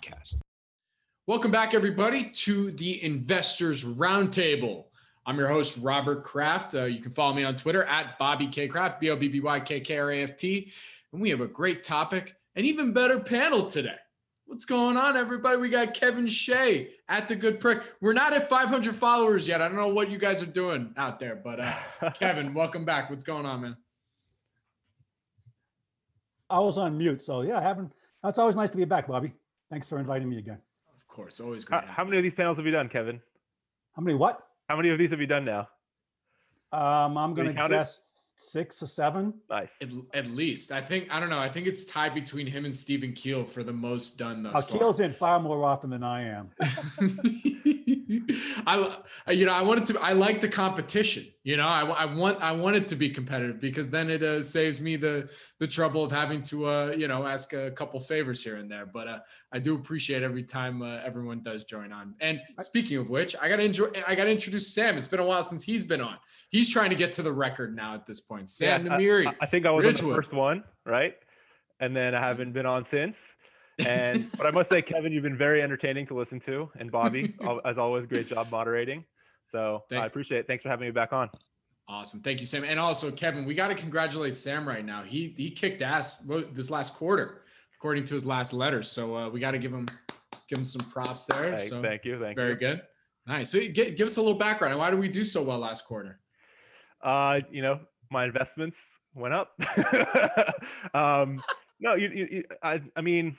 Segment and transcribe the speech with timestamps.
[0.00, 0.36] podcast.
[1.26, 4.84] Welcome back, everybody, to the Investors Roundtable.
[5.26, 6.74] I'm your host, Robert Kraft.
[6.74, 9.40] Uh, you can follow me on Twitter at Bobby K Kraft, B O B B
[9.40, 10.72] Y K K R A F T.
[11.12, 13.96] And we have a great topic, an even better panel today.
[14.46, 15.58] What's going on, everybody?
[15.58, 17.82] We got Kevin Shea at the Good Prick.
[18.00, 19.62] We're not at 500 followers yet.
[19.62, 23.10] I don't know what you guys are doing out there, but uh, Kevin, welcome back.
[23.10, 23.76] What's going on, man?
[26.48, 27.92] I was on mute, so yeah, I haven't.
[28.24, 29.32] That's always nice to be back, Bobby.
[29.70, 30.58] Thanks for inviting me again.
[30.94, 31.84] Of course, always great.
[31.84, 33.20] How, how many of these panels have you done, Kevin?
[33.94, 34.40] How many what?
[34.68, 35.68] How many of these have you done now?
[36.72, 37.76] Um, I'm gonna count it?
[37.76, 38.00] guess
[38.40, 39.34] six or seven.
[39.50, 39.76] Nice.
[39.82, 41.38] At, at least I think I don't know.
[41.38, 44.62] I think it's tied between him and Stephen Keel for the most done thus Uh,
[44.62, 44.78] far.
[44.78, 46.50] Keel's in far more often than I am.
[48.66, 48.96] I
[49.30, 51.26] you know I wanted to I like the competition.
[51.44, 54.40] You know I, I want I want it to be competitive because then it uh,
[54.42, 58.42] saves me the the trouble of having to uh, you know ask a couple favors
[58.42, 58.86] here and there.
[58.86, 59.18] But uh,
[59.52, 62.14] I do appreciate every time uh, everyone does join on.
[62.20, 64.96] And speaking of which, I got to enjoy I got to introduce Sam.
[64.96, 66.16] It's been a while since he's been on.
[66.50, 68.50] He's trying to get to the record now at this point.
[68.50, 69.26] Sam Yeah, I- Namiri.
[69.28, 71.14] I, I think I was on the first one, right?
[71.78, 73.32] And then I haven't been on since.
[73.78, 77.34] And but I must say, Kevin, you've been very entertaining to listen to, and Bobby,
[77.64, 79.04] as always, great job moderating.
[79.52, 80.46] So Thank- I appreciate it.
[80.48, 81.30] Thanks for having me back on.
[81.88, 82.20] Awesome.
[82.20, 82.62] Thank you, Sam.
[82.62, 85.02] And also, Kevin, we got to congratulate Sam right now.
[85.02, 86.18] He he kicked ass
[86.52, 87.42] this last quarter,
[87.76, 88.84] according to his last letter.
[88.84, 89.88] So uh, we got to give him
[90.48, 91.58] give him some props there.
[91.58, 92.20] Thank, so thank you.
[92.20, 92.56] Thank very you.
[92.58, 92.82] good.
[93.26, 93.50] Nice.
[93.50, 94.78] So give, give us a little background.
[94.78, 96.20] Why did we do so well last quarter?
[97.02, 97.80] Uh, you know,
[98.10, 99.52] my investments went up.
[100.94, 101.42] um,
[101.80, 103.36] no, you, you, you I, I mean,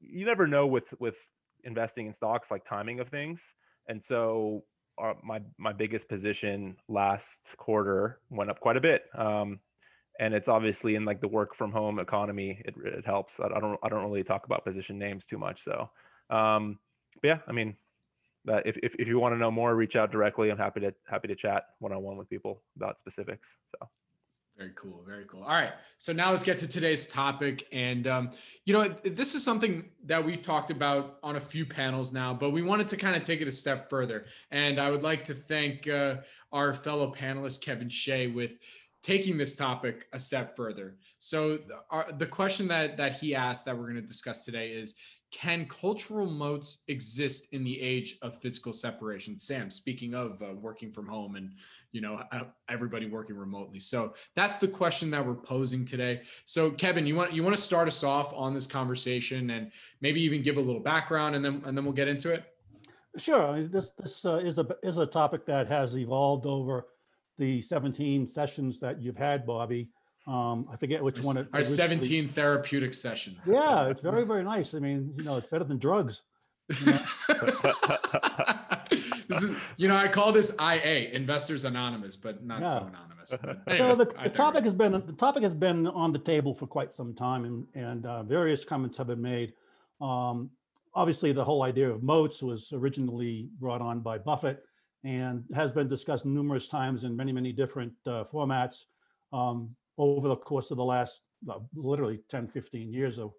[0.00, 1.16] you never know with with
[1.64, 3.42] investing in stocks, like timing of things.
[3.88, 4.64] And so,
[5.02, 9.04] uh, my my biggest position last quarter went up quite a bit.
[9.14, 9.60] Um,
[10.18, 12.62] and it's obviously in like the work from home economy.
[12.64, 13.40] It, it helps.
[13.40, 15.62] I, I don't I don't really talk about position names too much.
[15.62, 15.90] So,
[16.30, 16.78] um,
[17.20, 17.76] but yeah, I mean,
[18.46, 20.50] that if, if, if you want to know more, reach out directly.
[20.50, 23.56] I'm happy to happy to chat one on one with people about specifics.
[23.72, 23.88] So
[24.56, 25.04] Very cool.
[25.06, 25.42] Very cool.
[25.42, 25.72] All right.
[25.98, 27.66] So now let's get to today's topic.
[27.72, 28.30] And, um,
[28.64, 32.50] you know, this is something that we've talked about on a few panels now, but
[32.50, 34.24] we wanted to kind of take it a step further.
[34.50, 36.16] And I would like to thank uh,
[36.52, 38.52] our fellow panelist, Kevin Shea, with
[39.02, 40.96] taking this topic a step further.
[41.18, 44.70] So the- our, the question that, that he asked that we're going to discuss today
[44.70, 44.94] is,
[45.30, 49.38] can cultural moats exist in the age of physical separation?
[49.38, 51.52] Sam, speaking of uh, working from home and
[51.92, 52.20] you know
[52.68, 57.32] everybody working remotely so that's the question that we're posing today so kevin you want
[57.32, 59.70] you want to start us off on this conversation and
[60.02, 62.44] maybe even give a little background and then and then we'll get into it
[63.18, 66.86] Sure, this this uh, is a is a topic that has evolved over
[67.38, 69.88] the 17 sessions that you've had, Bobby.
[70.26, 71.36] Um, I forget which our, one.
[71.36, 74.74] it our originally- 17 therapeutic sessions Yeah, it's very very nice.
[74.74, 76.22] I mean, you know, it's better than drugs.
[76.80, 76.98] you know?
[79.28, 83.58] this is you know i call this ia investors anonymous but not so anonymous but
[83.78, 86.92] So the, the topic has been the topic has been on the table for quite
[86.94, 89.52] some time, and and uh, various comments have been made.
[90.00, 90.50] Um,
[90.94, 94.62] obviously, the whole idea of moats was originally brought on by Buffett,
[95.04, 98.76] and has been discussed numerous times in many many different uh, formats
[99.32, 103.32] um, over the course of the last uh, literally 10, 15 years of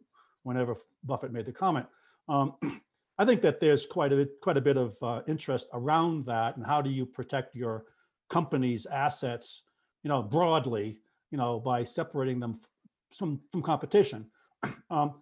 [0.43, 1.85] whenever Buffett made the comment.
[2.29, 2.55] Um,
[3.19, 6.55] I think that there's quite a bit, quite a bit of uh, interest around that,
[6.55, 7.85] and how do you protect your
[8.29, 9.63] company's assets,
[10.03, 10.99] you know, broadly,
[11.31, 12.59] you know, by separating them
[13.17, 14.25] from from competition.
[14.89, 15.15] Um,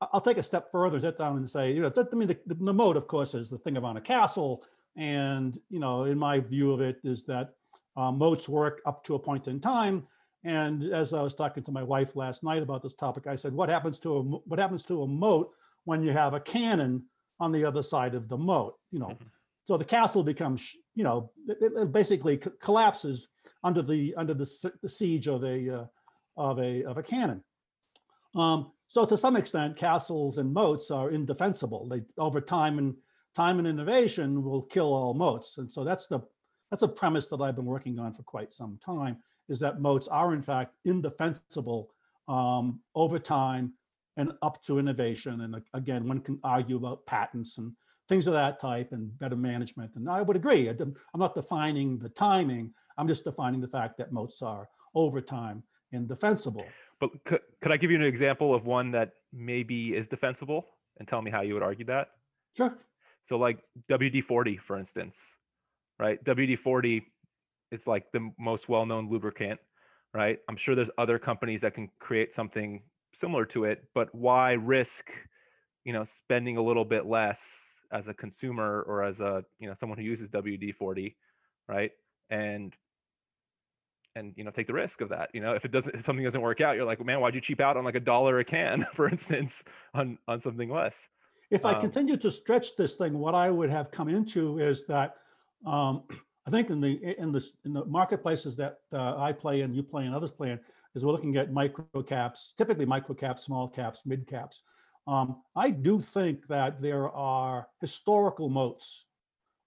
[0.00, 2.38] I'll take a step further, sit down and say, you know, that, I mean, the,
[2.46, 4.62] the, of course, is the thing on a castle,
[4.94, 7.54] and you know, in my view of it, is that
[7.96, 10.06] uh, moats work up to a point in time.
[10.46, 13.52] And as I was talking to my wife last night about this topic, I said,
[13.52, 15.50] what happens to a what happens to a moat
[15.84, 17.04] when you have a cannon
[17.40, 18.74] on the other side of the moat?
[18.92, 19.26] You know, Mhm.
[19.66, 23.28] so the castle becomes, you know, it, it- basically co- collapses
[23.64, 25.86] under the under the, s- the siege of a uh,
[26.36, 27.42] of a of a cannon.
[28.36, 31.88] Um, so to some extent, castles and moats are indefensible.
[31.88, 32.94] They over time and
[33.34, 35.58] time and innovation will kill all moats.
[35.58, 36.20] And so that's the
[36.70, 39.16] that's a premise that I've been working on for quite some time
[39.48, 41.90] is that moats are in fact indefensible
[42.28, 43.72] um, over time
[44.16, 45.42] and up to innovation.
[45.42, 47.72] And again, one can argue about patents and
[48.08, 49.92] things of that type and better management.
[49.96, 50.68] And I would agree.
[50.68, 52.72] I'm not defining the timing.
[52.98, 56.64] I'm just defining the fact that moats are over time indefensible.
[56.98, 60.66] But could, could I give you an example of one that maybe is defensible
[60.98, 62.08] and tell me how you would argue that?
[62.56, 62.78] Sure.
[63.24, 63.58] So like
[63.90, 65.36] WD-40, for instance,
[65.98, 66.22] right?
[66.24, 67.02] WD-40
[67.70, 69.60] it's like the most well-known lubricant,
[70.14, 70.38] right?
[70.48, 72.82] I'm sure there's other companies that can create something
[73.12, 75.10] similar to it, but why risk,
[75.84, 79.74] you know, spending a little bit less as a consumer or as a, you know,
[79.74, 81.14] someone who uses WD-40,
[81.68, 81.92] right?
[82.30, 82.74] And
[84.16, 86.24] and you know take the risk of that you know if it doesn't if something
[86.24, 88.44] doesn't work out you're like man why'd you cheap out on like a dollar a
[88.44, 89.62] can for instance
[89.94, 91.08] on on something less
[91.50, 94.86] if i um, continue to stretch this thing what i would have come into is
[94.86, 95.14] that
[95.66, 96.02] um,
[96.46, 99.82] I think in the in the in the marketplaces that uh, I play in, you
[99.82, 100.60] play, and others play in,
[100.94, 104.62] is we're looking at micro caps, typically micro caps, small caps, mid caps.
[105.08, 109.06] Um, I do think that there are historical moats.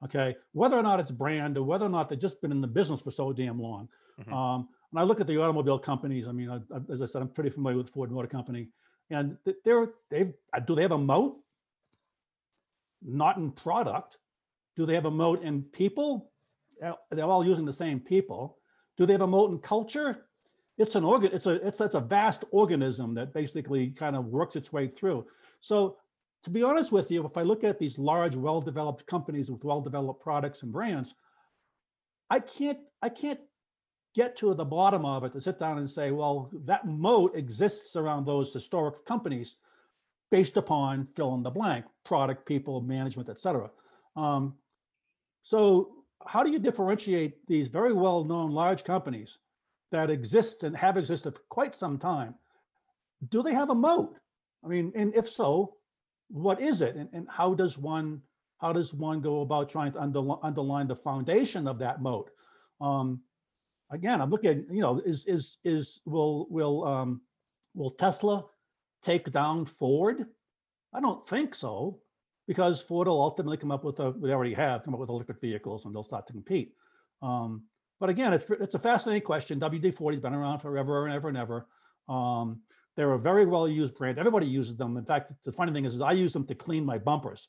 [0.05, 2.67] Okay, whether or not it's brand or whether or not they've just been in the
[2.67, 3.89] business for so damn long.
[4.21, 4.31] Mhm.
[4.33, 7.21] Um, when I look at the automobile companies, I mean, I, I- as I said,
[7.21, 8.69] I'm pretty familiar with Ford Motor Company,
[9.09, 11.41] and they're they've uh, do they have a moat?
[13.01, 14.17] Not in product.
[14.77, 16.28] Do they have a moat in people?
[16.79, 18.57] They're all using the same people.
[18.97, 20.25] Do they have a moat in culture?
[20.77, 21.31] It's an organ.
[21.33, 25.25] It's a it's it's a vast organism that basically kind of works its way through.
[25.59, 25.97] So
[26.43, 30.21] to be honest with you, if I look at these large, well-developed companies with well-developed
[30.21, 31.13] products and brands,
[32.29, 33.41] I can't I can't
[34.15, 37.95] get to the bottom of it to sit down and say, well, that moat exists
[37.95, 39.57] around those historic companies
[40.31, 43.69] based upon fill in the blank, product, people, management, et cetera.
[44.15, 44.55] Um,
[45.43, 49.38] so how do you differentiate these very well-known large companies
[49.92, 52.36] that exist and have existed for quite some time?
[53.30, 54.18] Do they have a moat?
[54.63, 55.75] I mean, and if so,
[56.30, 56.95] what is it?
[56.95, 58.21] And, and how does one
[58.60, 62.30] how does one go about trying to underli- underline the foundation of that moat?
[62.81, 63.21] Um,
[63.89, 67.21] again, I'm looking you know, is is is will will um
[67.74, 68.45] will Tesla
[69.01, 70.25] take down Ford?
[70.94, 72.00] I don't think so,
[72.49, 75.39] because Ford will ultimately come up with a they already have come up with electric
[75.39, 76.73] vehicles and they'll start to compete.
[77.21, 77.61] Um,
[77.99, 79.59] but again, it's it's a fascinating question.
[79.59, 81.67] WD-40 has been around forever and ever and ever.
[82.09, 82.61] Um,
[82.95, 84.17] they're a very well used brand.
[84.17, 84.97] Everybody uses them.
[84.97, 87.47] In fact, the funny thing is, is I use them to clean my bumpers.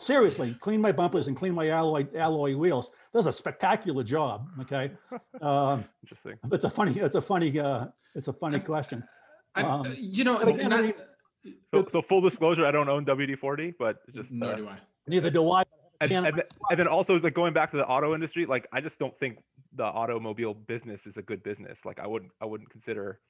[0.00, 2.90] Seriously, clean my bumpers and clean my alloy alloy wheels.
[3.14, 4.48] Does a spectacular job.
[4.62, 4.90] Okay,
[5.40, 7.84] um, interesting it's a funny, it's a funny, uh,
[8.16, 9.04] it's a funny question.
[9.54, 10.94] I, Um, you know, but and again, I- I mean,
[11.70, 14.78] so, so full disclosure i don't own wd-40 but just nor uh, do I.
[15.06, 15.62] Neither do I.
[16.00, 18.98] and, and, and then also like going back to the auto industry like i just
[18.98, 19.38] don't think
[19.74, 23.20] the automobile business is a good business like i wouldn't i wouldn't consider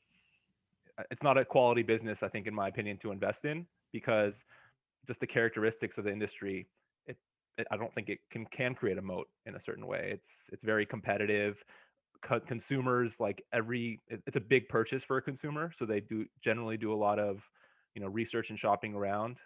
[0.98, 4.44] uh, it's not a quality business i think in my opinion to invest in because
[5.06, 6.66] just the characteristics of the industry
[7.06, 7.16] it,
[7.58, 10.48] it i don't think it can can create a moat in a certain way it's
[10.52, 11.62] it's very competitive
[12.22, 16.24] Co- consumers like every it- it's a big purchase for a consumer so they do
[16.40, 17.48] generally do a lot of
[17.96, 19.38] you know research and shopping around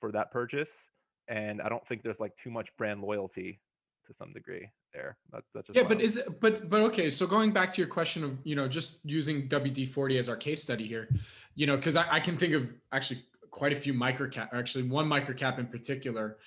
[0.00, 0.90] for that purchase
[1.28, 3.60] and I don't think there's like too much brand loyalty
[4.06, 5.16] to some degree there.
[5.32, 7.08] That, that's just Yeah, but is it, but but okay.
[7.08, 10.36] So going back to your question of you know just using WD forty as our
[10.36, 11.08] case study here,
[11.54, 14.88] you know, because I, I can think of actually quite a few microcap, or actually
[14.88, 16.38] one microcap in particular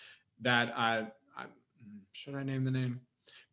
[0.42, 3.02] that I, I hmm, should I name the name?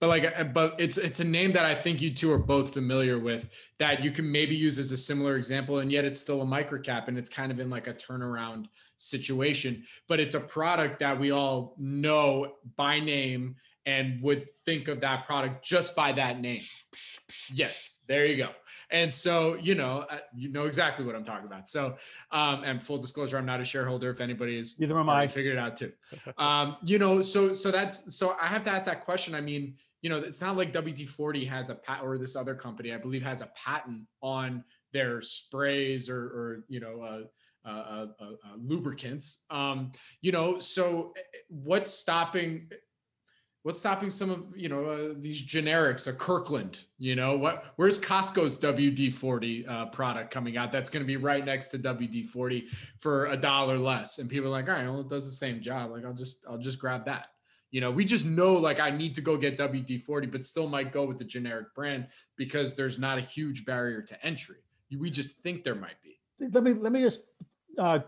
[0.00, 2.72] But like, uh, but it's it's a name that I think you two are both
[2.72, 6.40] familiar with that you can maybe use as a similar example, and yet it's still
[6.40, 8.66] a microcap and it's kind of in like a turnaround
[8.96, 9.84] situation.
[10.08, 15.26] But it's a product that we all know by name and would think of that
[15.26, 16.60] product just by that name.
[17.52, 18.50] Yes, there you go.
[18.92, 21.68] And so, you know, uh, you know exactly what I'm talking about.
[21.68, 21.96] So,
[22.32, 24.10] um, and full disclosure, I'm not a shareholder.
[24.10, 25.28] If anybody is Neither am I.
[25.28, 25.92] figured it out too.
[26.38, 29.34] Um, you know, so so that's so I have to ask that question.
[29.34, 32.92] I mean, you know, it's not like WD-40 has a pat or this other company,
[32.92, 38.06] I believe, has a patent on their sprays or or you know, uh, uh, uh,
[38.20, 39.44] uh, uh, lubricants.
[39.50, 39.92] Um,
[40.22, 42.70] you know, so eh, eh, what's stopping?
[43.62, 46.08] What's stopping some of you know uh, these generics?
[46.08, 47.74] A Kirkland, you know what?
[47.76, 50.72] Where's Costco's WD-40 uh, product coming out?
[50.72, 52.64] That's going to be right next to WD-40
[53.00, 55.60] for a dollar less, and people are like, all right, well, it does the same
[55.60, 55.90] job.
[55.90, 57.26] Like, I'll just I'll just grab that.
[57.70, 60.92] You know, we just know like I need to go get WD-40, but still might
[60.92, 64.56] go with the generic brand because there's not a huge barrier to entry.
[64.98, 66.18] We just think there might be.
[66.52, 67.20] let me let me just
[67.78, 68.00] uh,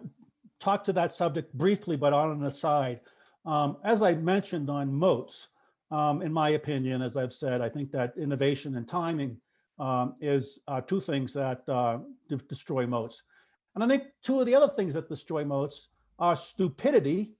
[0.58, 3.00] talk to that subject briefly, but on an aside.
[3.44, 5.48] Um, as I mentioned on moats,
[5.90, 9.36] um, in my opinion, as I've said, I think that innovation and timing
[9.78, 13.22] um, is uh, two things that uh, de- destroy moats.
[13.74, 15.88] And I think two of the other things that destroy moats
[16.18, 17.32] are stupidity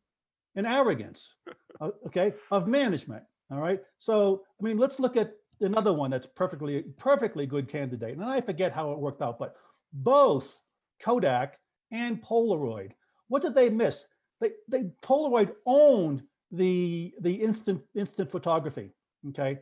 [0.55, 1.35] and arrogance,
[1.81, 3.25] uh, okay, of management.
[3.51, 3.81] All right.
[3.99, 8.17] So, I mean, let's look at another one that's perfectly, perfectly good candidate.
[8.17, 9.55] And I forget how it worked out, but
[9.93, 10.57] both
[11.01, 11.59] Kodak
[11.91, 12.93] and Polaroid,
[13.29, 14.05] what did they miss?
[14.41, 18.91] They, they Polaroid owned the the instant instant photography.
[19.31, 19.59] Okay.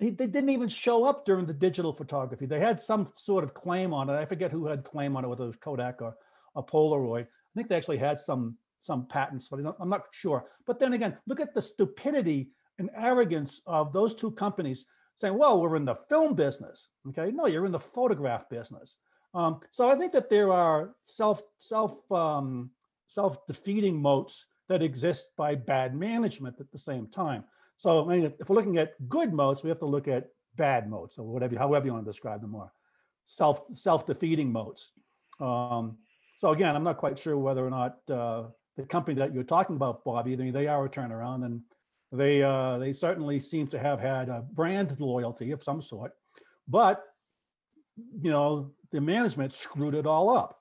[0.00, 2.46] They, they didn't even show up during the digital photography.
[2.46, 4.14] They had some sort of claim on it.
[4.14, 6.16] I forget who had claim on it, whether it was Kodak or,
[6.54, 7.22] or Polaroid.
[7.22, 10.44] I think they actually had some some patents, but I'm not sure.
[10.66, 14.84] But then again, look at the stupidity and arrogance of those two companies
[15.16, 16.88] saying, well, we're in the film business.
[17.08, 18.96] Okay, no, you're in the photograph business.
[19.32, 22.70] Um, so I think that there are self self um,
[23.08, 27.44] self defeating moats that exist by bad management at the same time.
[27.78, 30.88] So I mean, if we're looking at good moats, we have to look at bad
[30.90, 32.70] moats or whatever, however you want to describe them, or
[33.24, 34.92] self self defeating moats.
[35.40, 35.98] Um,
[36.38, 38.44] so again, I'm not quite sure whether or not uh,
[38.76, 41.62] the company that you're talking about, Bobby, I mean, they are a turnaround, and
[42.12, 46.12] they uh, they certainly seem to have had a brand loyalty of some sort,
[46.68, 47.02] but
[48.20, 50.58] you know the management screwed it all up.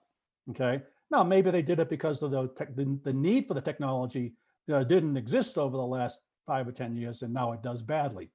[0.49, 3.61] Okay, now maybe they did it because of the tech, the, the need for the
[3.61, 4.33] technology
[4.71, 8.31] uh, didn't exist over the last five or ten years, and now it does badly.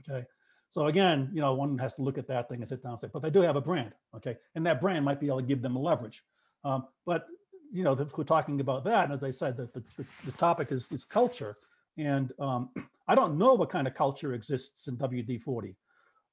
[0.00, 0.24] Okay,
[0.70, 3.00] so again, you know, one has to look at that thing and sit down and
[3.00, 3.94] say, but they do have a brand.
[4.16, 6.22] Okay, and that brand might be able to give them leverage.
[6.64, 7.26] Um, but
[7.72, 10.86] you know, we're talking about that, and as I said, the, the, the, topic is,
[10.90, 11.56] is culture.
[11.96, 12.68] And um,
[13.08, 15.74] I don't know what kind of culture exists in WD-40.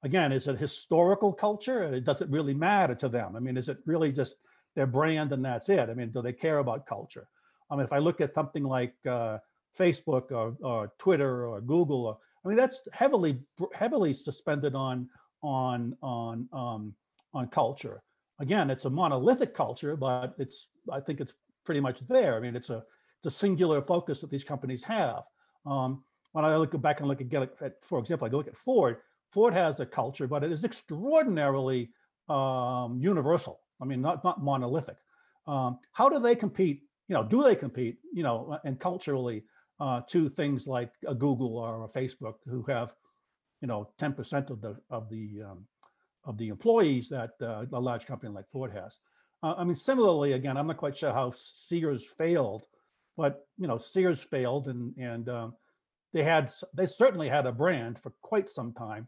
[0.02, 1.94] Again, is it historical culture?
[1.94, 3.36] It doesn't really matter to them.
[3.36, 4.36] I mean, is it really just
[4.74, 5.90] their brand and that's it?
[5.90, 7.26] I mean, do they care about culture?
[7.70, 9.38] I mean, if I look at something like uh,
[9.78, 13.40] Facebook or, or Twitter or Google, or, I mean, that's heavily
[13.74, 15.08] heavily suspended on
[15.42, 16.94] on on um,
[17.34, 18.02] on culture.
[18.38, 21.34] Again, it's a monolithic culture, but it's I think it's
[21.64, 22.36] pretty much there.
[22.36, 22.82] I mean, it's a
[23.18, 25.22] it's a singular focus that these companies have.
[25.66, 28.56] Um, when I look back and look at, at, for example, I go look at
[28.56, 28.96] Ford.
[29.30, 31.90] Ford has a culture, but it is extraordinarily
[32.28, 33.60] um, universal.
[33.80, 34.96] I mean, not not monolithic.
[35.46, 36.82] Um, how do they compete?
[37.08, 37.98] You know, do they compete?
[38.12, 39.44] You know, and culturally
[39.80, 42.92] uh, to things like a Google or a Facebook, who have,
[43.60, 45.66] you know, ten percent of the of the um,
[46.24, 48.98] of the employees that uh, a large company like Ford has.
[49.42, 52.62] Uh, I mean, similarly, again, I'm not quite sure how Sears failed,
[53.16, 55.54] but you know, Sears failed, and and um,
[56.12, 59.06] they had they certainly had a brand for quite some time,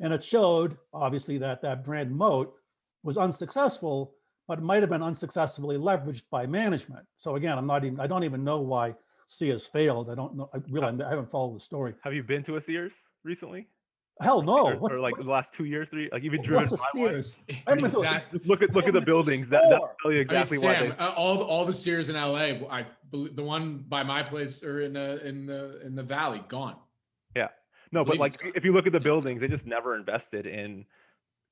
[0.00, 2.54] and it showed obviously that that brand moat
[3.02, 4.14] was unsuccessful,
[4.46, 7.06] but it might have been unsuccessfully leveraged by management.
[7.18, 8.94] So again, I'm not even I don't even know why
[9.26, 10.10] Sears failed.
[10.10, 10.50] I don't know.
[10.54, 11.94] I really I haven't followed the story.
[12.02, 12.92] Have you been to a Sears
[13.24, 13.68] recently?
[14.20, 14.72] Hell no.
[14.74, 16.88] Or, or like the last two years, three, like even driven What's by?
[16.92, 17.36] Sears?
[17.48, 18.38] I haven't been to a- Exactly.
[18.38, 19.48] Just look at look at the buildings.
[19.48, 20.90] That that'll tell you I mean, exactly why they.
[20.90, 24.64] uh, all the, all the Sears in LA, I believe the one by my place
[24.64, 26.76] or in the in the in the valley gone.
[27.36, 27.48] Yeah,
[27.92, 30.84] no, but like if you look at the buildings, they just never invested in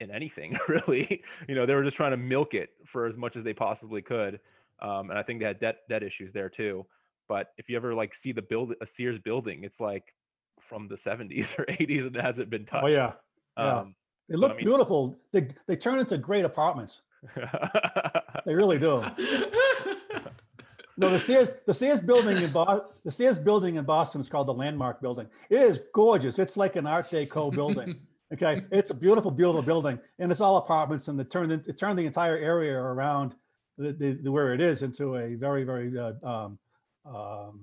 [0.00, 1.22] in anything really.
[1.48, 4.02] You know, they were just trying to milk it for as much as they possibly
[4.02, 4.40] could.
[4.82, 6.84] Um, and I think they had debt debt issues there too.
[7.28, 10.14] But if you ever like see the build a Sears building, it's like
[10.66, 12.84] from the 70s or 80s and hasn't been touched.
[12.84, 13.12] Oh yeah,
[13.56, 13.78] yeah.
[13.80, 13.94] Um,
[14.28, 15.16] they So, look I mean- beautiful.
[15.32, 17.02] They they turn into great apartments.
[18.44, 19.02] They really do.
[20.98, 24.48] No, the Sears the Sears building in Boston, the Sears building in Boston is called
[24.48, 25.26] the Landmark Building.
[25.50, 26.38] It is gorgeous.
[26.38, 27.96] It's like an Art Deco building.
[28.34, 31.78] Okay, it's a beautiful, beautiful building, and it's all apartments, and it turned it, it
[31.78, 33.36] turned the entire area around
[33.78, 36.58] the, the, the- where it is into a very, very uh, um,
[37.04, 37.60] um,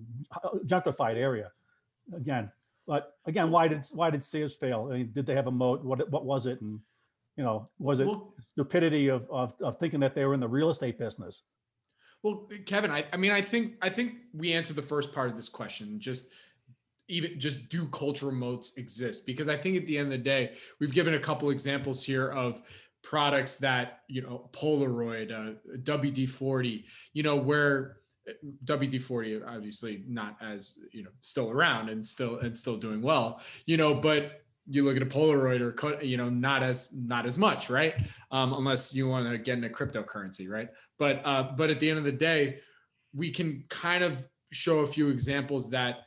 [0.65, 1.51] gentrified area.
[2.15, 2.49] Again,
[2.87, 4.89] but again, why did why did Sears fail?
[4.91, 5.83] I mean, did they have a moat?
[5.83, 6.61] What what was it?
[6.61, 6.79] And
[7.37, 10.47] you know, was it well, stupidity of, of of thinking that they were in the
[10.47, 11.43] real estate business?
[12.23, 15.35] well, Kevin, I, I mean, I think I think we answered the first part of
[15.35, 15.99] this question.
[15.99, 16.29] Just
[17.09, 19.25] even just do cultural moats exist?
[19.25, 22.29] Because I think at the end of the day, we've given a couple examples here
[22.29, 22.61] of
[23.03, 27.97] products that you know Polaroid, uh, WD-40, you know where
[28.65, 33.77] WD-40 obviously not as you know still around and still and still doing well, you
[33.77, 37.69] know, but you look at a Polaroid or you know not as not as much,
[37.69, 37.95] right?
[38.31, 40.69] Um, unless you want to get into cryptocurrency, right?
[40.97, 42.59] But uh, but at the end of the day,
[43.13, 46.03] we can kind of show a few examples that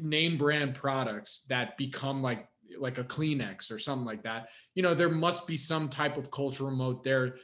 [0.00, 2.48] name brand products that become like
[2.78, 4.48] like a Kleenex or something like that.
[4.74, 7.36] You know, there must be some type of cultural moat there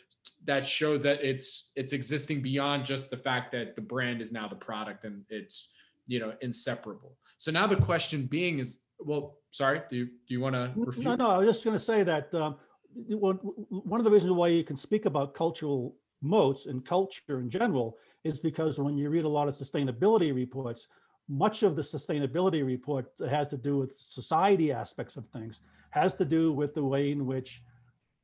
[0.44, 4.48] that shows that it's it's existing beyond just the fact that the brand is now
[4.48, 5.72] the product and it's
[6.06, 7.16] you know inseparable.
[7.36, 11.06] So now the question being is, well, sorry, do you do you want to refute?
[11.06, 12.56] No, no, I was just going to say that um,
[12.94, 17.48] one one of the reasons why you can speak about cultural moats and culture in
[17.48, 20.88] general is because when you read a lot of sustainability reports,
[21.28, 26.24] much of the sustainability report has to do with society aspects of things has to
[26.24, 27.62] do with the way in which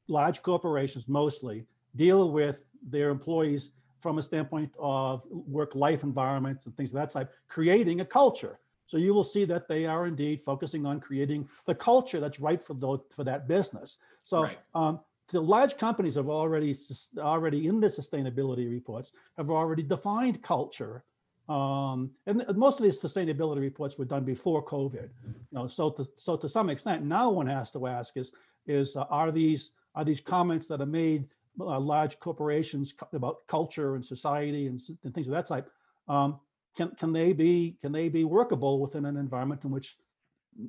[0.09, 1.65] large corporations mostly
[1.97, 3.71] deal with their employees
[4.01, 8.59] from a standpoint of work-life environments and things of that type, creating a culture.
[8.87, 12.63] So you will see that they are indeed focusing on creating the culture that's right
[12.63, 13.97] for those, for that business.
[14.25, 14.59] So Right.
[14.75, 16.77] um, the large companies have already
[17.19, 21.03] already in the sustainability reports have already defined culture.
[21.49, 25.09] Um, and most of these sustainability reports were done before COVID.
[25.25, 28.33] You know, so to, so to some extent, now one has to ask is
[28.67, 31.29] is uh, are these are these comments that are made
[31.61, 35.71] uh, large corporations about culture and society and, and things of that type
[36.09, 36.41] um,
[36.77, 39.97] can can they be can they be workable within an environment in which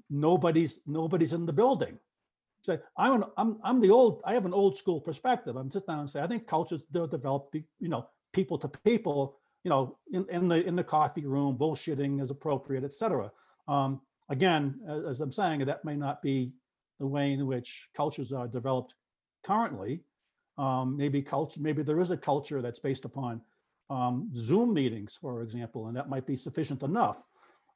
[0.09, 1.97] nobody's nobody's in the building?
[2.63, 5.55] Say i'm an, i'm i'm the old i have an old school perspective.
[5.55, 9.69] I'm sit down and say i think cultures develop you know people to people you
[9.69, 13.31] know in, in the in the coffee room bullshitting is appropriate etc
[13.67, 16.51] um, again as, as i'm saying that may not be
[16.99, 18.93] the way in which cultures are developed
[19.43, 20.01] currently
[20.57, 23.41] um, maybe culture maybe there is a culture that's based upon
[23.89, 27.21] um, zoom meetings for example and that might be sufficient enough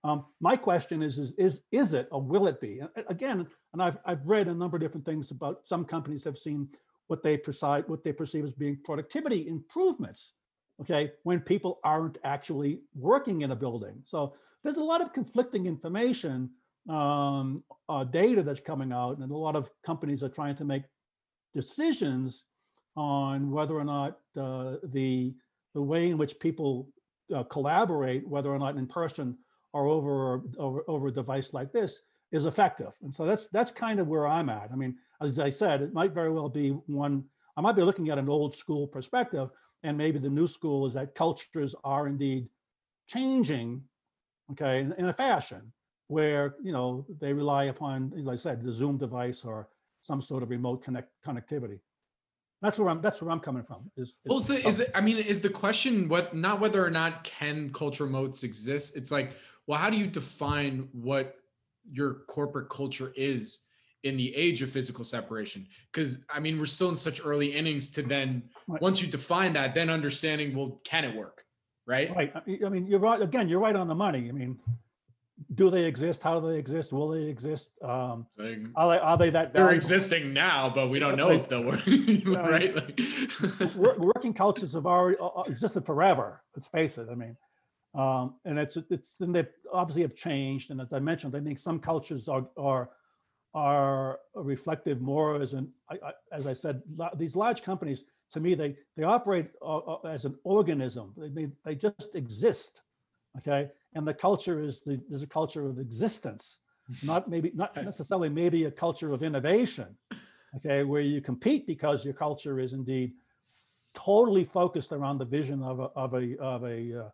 [0.03, 2.81] um, my question is, is, is, is it or will it be?
[3.07, 6.69] Again, and I've, I've read a number of different things about some companies have seen
[7.07, 10.33] what they perceive, what they perceive as being productivity improvements.
[10.81, 14.01] Okay, when people aren't actually working in a building.
[14.05, 16.51] So there's a lot of conflicting information,
[16.88, 20.83] um, uh, data that's coming out, and a lot of companies are trying to make
[21.53, 22.45] decisions
[22.96, 25.34] on whether or not uh, the
[25.75, 26.89] the way in which people
[27.36, 29.38] uh, collaborate, whether or not in person
[29.74, 32.00] or over, over over a device like this,
[32.31, 32.93] is effective.
[33.01, 34.69] And so that's that's kind of where I'm at.
[34.72, 37.24] I mean, as I said, it might very well be one.
[37.58, 39.50] I might be looking at an old school perspective,
[39.84, 42.48] and maybe the new school is that cultures are indeed
[43.08, 43.84] changing,
[44.51, 45.74] okay, in, in a fashion
[46.07, 49.68] where you know they rely upon, as I said, the Zoom device or
[50.01, 51.79] some sort of remote connect connectivity.
[52.61, 53.01] That's where I'm.
[53.01, 53.89] That's where I'm coming from.
[53.95, 54.91] Is, Well, is the is it?
[54.93, 58.98] I mean, is the question what not whether or not can culture moats exist?
[58.98, 61.35] It's like, well, how do you define what
[61.91, 63.61] your corporate culture is
[64.03, 65.67] in the age of physical separation?
[65.91, 68.81] Because I mean, we're still in such early innings to then Right.
[68.81, 71.43] once you define that, then understanding, well, can it work?
[71.87, 72.13] Right.
[72.15, 72.31] Right.
[72.35, 73.22] I- I mean, you're right.
[73.22, 74.27] Again, you're right on the money.
[74.29, 74.59] I mean,
[75.55, 76.21] do they exist?
[76.21, 76.91] How do they exist?
[76.91, 77.71] Will they exist?
[77.83, 81.39] Um, Like, are they are they that they're existing now, but we don't know Like-
[81.41, 81.81] if they'll work.
[82.25, 82.75] Right.
[82.75, 86.41] Like, working cultures have already uh, uh, existed forever.
[86.55, 87.07] Let's face it.
[87.11, 87.37] I mean,
[87.95, 90.71] um, and it's it's then they obviously have changed.
[90.71, 92.89] And as I mentioned, I think some cultures are are
[93.53, 96.81] are reflective more as an I, I, as I said,
[97.17, 101.13] these large companies to me they they operate uh, uh, as an organism.
[101.17, 102.81] They they, they just exist.
[103.37, 106.59] Okay, and the culture is the there's a culture of existence,
[107.03, 109.95] not maybe not necessarily maybe a culture of innovation.
[110.57, 113.13] Okay, where you compete because your culture is indeed
[113.93, 117.09] totally focused around the vision of a of a of a uh,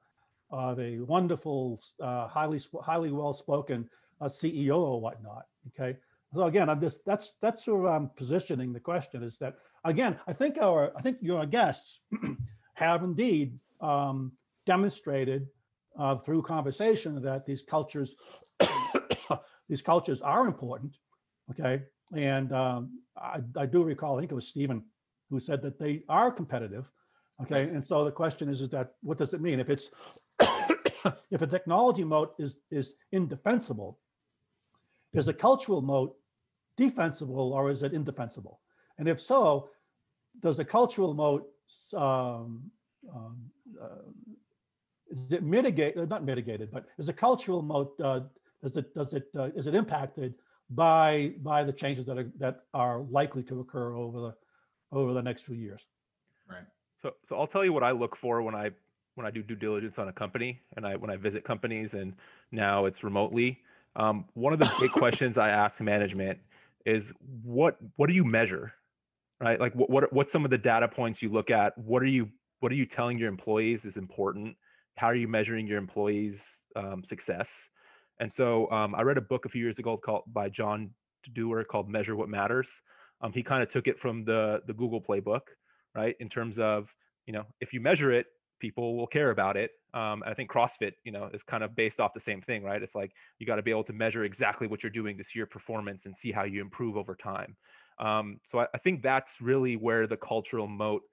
[0.51, 3.89] of a wonderful, uh, highly highly well spoken
[4.21, 5.45] uh, CEO or whatnot.
[5.67, 5.97] Okay,
[6.33, 10.33] so again, I'm just that's that's where I'm positioning the question is that again, I
[10.33, 11.99] think our I think your guests
[12.73, 14.31] have indeed um,
[14.65, 15.47] demonstrated
[15.97, 18.15] uh, through conversation that these cultures
[19.69, 20.97] these cultures are important.
[21.51, 21.83] Okay,
[22.15, 24.83] and um, I, I do recall I think it was Stephen
[25.29, 26.85] who said that they are competitive.
[27.41, 29.91] Okay, and so the question is, is that what does it mean if it's
[31.31, 33.99] if a technology moat is is indefensible?
[35.13, 36.15] Is a cultural moat
[36.75, 38.59] defensible or is it indefensible?
[38.97, 39.69] And if so,
[40.41, 41.47] does a cultural moat
[41.93, 42.69] um,
[43.13, 43.37] um,
[43.81, 44.09] uh,
[45.09, 48.21] is it mitigate uh, not mitigated, but is a cultural moat uh,
[48.63, 50.35] does it does it uh, is it impacted
[50.69, 54.35] by by the changes that are that are likely to occur over the
[54.91, 55.87] over the next few years?
[56.49, 56.65] Right.
[57.01, 58.71] So, so I'll tell you what I look for when I
[59.15, 62.13] when I do due diligence on a company, and I when I visit companies, and
[62.51, 63.61] now it's remotely.
[63.95, 66.39] Um, one of the big questions I ask management
[66.85, 67.13] is
[67.43, 68.73] what what do you measure,
[69.39, 69.59] right?
[69.59, 71.77] Like what, what what's some of the data points you look at?
[71.77, 74.55] What are you what are you telling your employees is important?
[74.95, 77.69] How are you measuring your employees' um, success?
[78.19, 80.91] And so um, I read a book a few years ago called by John
[81.33, 82.81] Doerr called Measure What Matters.
[83.21, 85.41] Um, he kind of took it from the the Google playbook,
[85.95, 86.15] right?
[86.19, 86.93] In terms of
[87.25, 88.27] you know if you measure it,
[88.59, 89.71] people will care about it.
[89.93, 92.81] Um, I think CrossFit, you know, is kind of based off the same thing, right?
[92.81, 95.47] It's like you got to be able to measure exactly what you're doing see your
[95.47, 97.55] performance and see how you improve over time.
[97.97, 101.03] Um, so I, I, think that's really where the cultural moat,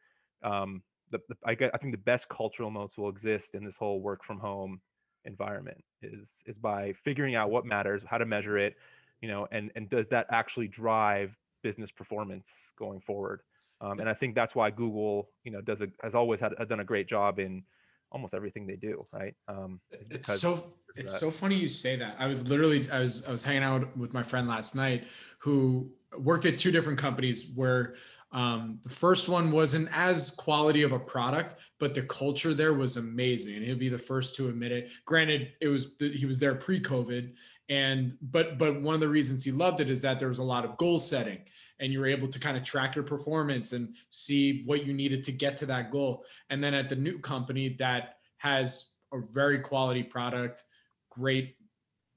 [0.42, 4.00] um, the, the I, I think the best cultural moats will exist in this whole
[4.00, 4.80] work from home
[5.24, 8.76] environment is is by figuring out what matters, how to measure it,
[9.20, 13.42] you know, and and does that actually drive business performance going forward?
[13.80, 16.80] Um, and I think that's why Google, you know, does a, has always had done
[16.80, 17.64] a great job in
[18.12, 19.34] almost everything they do, right?
[19.48, 22.16] Um, it's so it's so funny you say that.
[22.18, 25.04] I was literally I was I was hanging out with my friend last night
[25.38, 27.94] who worked at two different companies where
[28.32, 32.96] um, the first one wasn't as quality of a product, but the culture there was
[32.96, 34.90] amazing, and he'll be the first to admit it.
[35.04, 37.32] Granted, it was he was there pre-COVID,
[37.68, 40.44] and but but one of the reasons he loved it is that there was a
[40.44, 41.40] lot of goal setting
[41.82, 45.24] and you were able to kind of track your performance and see what you needed
[45.24, 46.24] to get to that goal.
[46.48, 50.62] And then at the new company that has a very quality product,
[51.10, 51.56] great,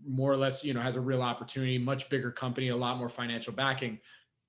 [0.06, 3.10] more or less, you know, has a real opportunity, much bigger company, a lot more
[3.10, 4.00] financial backing,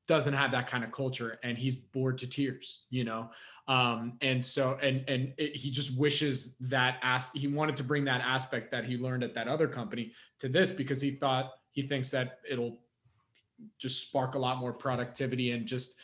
[0.07, 3.31] doesn't have that kind of culture, and he's bored to tears, you know.
[3.69, 8.05] Um, and so, and and it, he just wishes that as he wanted to bring
[8.05, 11.83] that aspect that he learned at that other company to this because he thought he
[11.83, 12.79] thinks that it'll
[13.79, 15.97] just spark a lot more productivity and just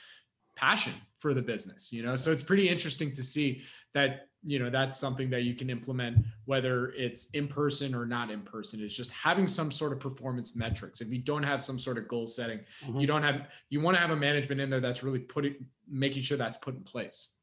[0.56, 3.62] passion for the business you know so it's pretty interesting to see
[3.94, 8.30] that you know that's something that you can implement whether it's in person or not
[8.30, 11.78] in person is just having some sort of performance metrics if you don't have some
[11.78, 12.98] sort of goal setting mm-hmm.
[12.98, 15.54] you don't have you want to have a management in there that's really putting
[15.88, 17.36] making sure that's put in place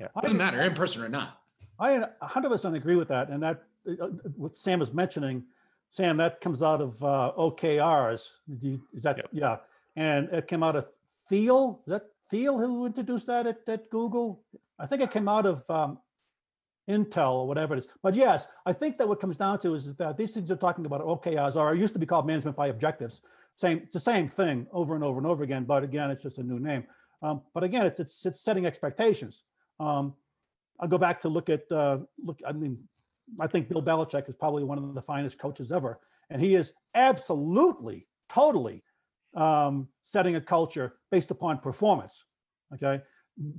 [0.00, 1.40] yeah it doesn't matter in person or not
[1.78, 5.44] i 100% agree with that and that uh, uh, what sam is mentioning
[5.90, 8.28] Sam, that comes out of uh, OKRs.
[8.60, 9.28] You, is that yep.
[9.32, 9.56] yeah?
[9.96, 10.86] And it came out of
[11.28, 11.80] Thiel.
[11.86, 14.42] Is that Thiel who introduced that at, at Google?
[14.78, 15.98] I think it came out of um,
[16.88, 17.88] Intel or whatever it is.
[18.02, 20.56] But yes, I think that what comes down to is, is that these things are
[20.56, 23.20] talking about OKRs are used to be called management by objectives.
[23.54, 25.64] Same, it's the same thing over and over and over again.
[25.64, 26.84] But again, it's just a new name.
[27.22, 29.42] Um, but again, it's, it's it's setting expectations.
[29.80, 30.14] Um,
[30.80, 32.40] I'll go back to look at uh, look.
[32.46, 32.78] I mean,
[33.40, 35.98] I think Bill Belichick is probably one of the finest coaches ever,
[36.30, 38.84] and he is absolutely, totally
[39.34, 42.24] um, setting a culture based upon performance.
[42.74, 43.02] Okay,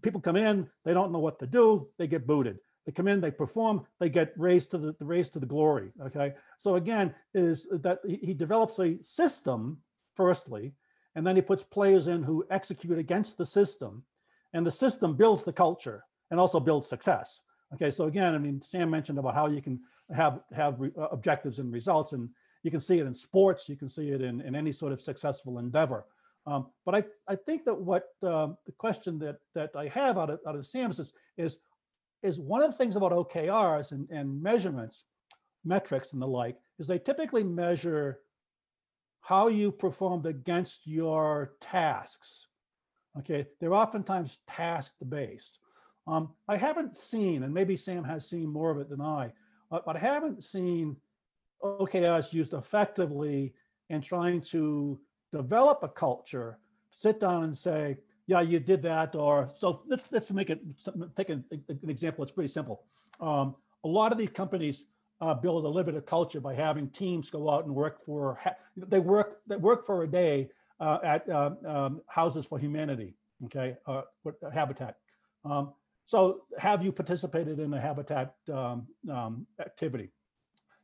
[0.02, 2.60] people come in, they don't know what to do, they get booted.
[2.90, 5.92] They come in, they perform, they get raised to the raised to the glory.
[6.08, 9.78] Okay, so again, is that he develops a system
[10.16, 10.74] firstly,
[11.14, 14.04] and then he puts players in who execute against the system,
[14.54, 17.42] and the system builds the culture and also builds success.
[17.76, 21.10] Okay, so again, I mean, Sam mentioned about how you can have have re, uh,
[21.12, 22.28] objectives and results, and
[22.64, 25.00] you can see it in sports, you can see it in, in any sort of
[25.00, 26.06] successful endeavor.
[26.48, 30.32] Um, but I, I think that what uh, the question that that I have out
[30.32, 31.60] of out of Sam's is, is
[32.22, 35.06] is one of the things about OKRs and, and measurements,
[35.64, 38.20] metrics and the like, is they typically measure
[39.22, 42.48] how you performed against your tasks.
[43.20, 45.60] Okay, they're oftentimes task based.
[46.08, 49.32] Um, I haven't seen, and maybe Sam has seen more of it than I,
[49.72, 50.96] uh, but I haven't seen
[51.64, 53.54] OKRs used effectively
[53.90, 55.00] in trying to
[55.32, 56.58] develop a culture,
[56.92, 57.98] sit down and say,
[58.30, 60.62] yeah, you did that, or so let's let's make it
[61.18, 62.24] take an, an example.
[62.24, 62.84] It's pretty simple.
[63.20, 64.86] Um, a lot of these companies
[65.20, 68.40] uh, build a little bit of culture by having teams go out and work for
[68.78, 70.48] they work they work for a day
[70.80, 73.16] uh, at uh, um, Houses for Humanity,
[73.46, 74.04] okay, uh,
[74.54, 74.98] Habitat.
[75.44, 75.74] Um,
[76.06, 80.10] so have you participated in a habitat um, um, activity?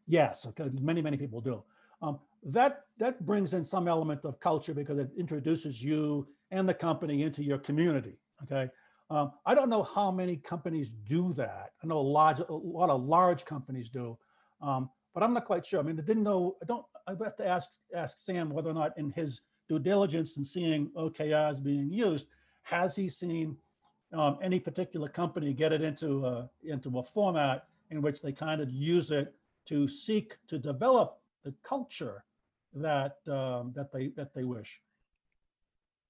[0.08, 1.64] Yes, okay, many, many people do.
[2.02, 6.74] Um, that, that brings in some element of culture because it introduces you and the
[6.74, 8.70] company into your community, okay?
[9.10, 11.72] Um, I don't know how many companies do that.
[11.84, 14.18] I know a, a lot of large companies do,
[14.62, 15.80] um, but I'm not quite sure.
[15.80, 18.74] I mean, I didn't know, I don't, I have to ask, ask Sam whether or
[18.74, 22.26] not in his due diligence and seeing OKRs being used,
[22.64, 23.58] has he seen
[24.14, 28.62] um, any particular company get it into a, into a format in which they kind
[28.62, 29.34] of use it
[29.66, 32.24] to seek to develop the culture
[32.74, 34.82] that um, that they that they wish.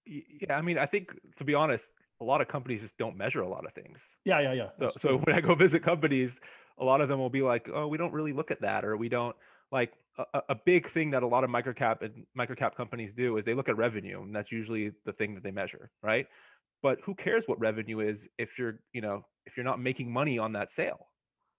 [0.05, 1.91] Yeah, I mean, I think to be honest,
[2.21, 4.15] a lot of companies just don't measure a lot of things.
[4.23, 4.69] Yeah, yeah, yeah.
[4.77, 6.39] So, so when I go visit companies,
[6.77, 8.97] a lot of them will be like, "Oh, we don't really look at that," or
[8.97, 9.35] "We don't
[9.71, 9.93] like."
[10.33, 13.53] A, a big thing that a lot of microcap and microcap companies do is they
[13.53, 16.27] look at revenue, and that's usually the thing that they measure, right?
[16.85, 20.37] but who cares what revenue is if you're you know if you're not making money
[20.37, 21.07] on that sale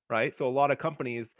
[0.09, 1.35] right so a lot of companies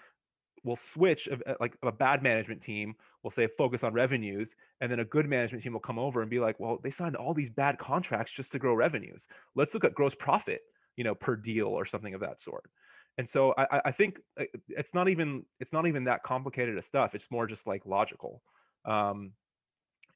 [0.67, 1.29] will switch
[1.61, 5.63] like a bad management team will say focus on revenues and then a good management
[5.63, 8.53] team will come over and be like well they signed all these bad contracts just
[8.53, 9.29] to grow revenues.
[9.55, 10.61] Let's look at gross profit
[10.97, 12.69] you know per deal or something of that sort.
[13.17, 16.85] And so i i think uh, it's not even it's not even that complicated of
[16.85, 18.43] stuff it's more just like logical.
[18.85, 19.33] Um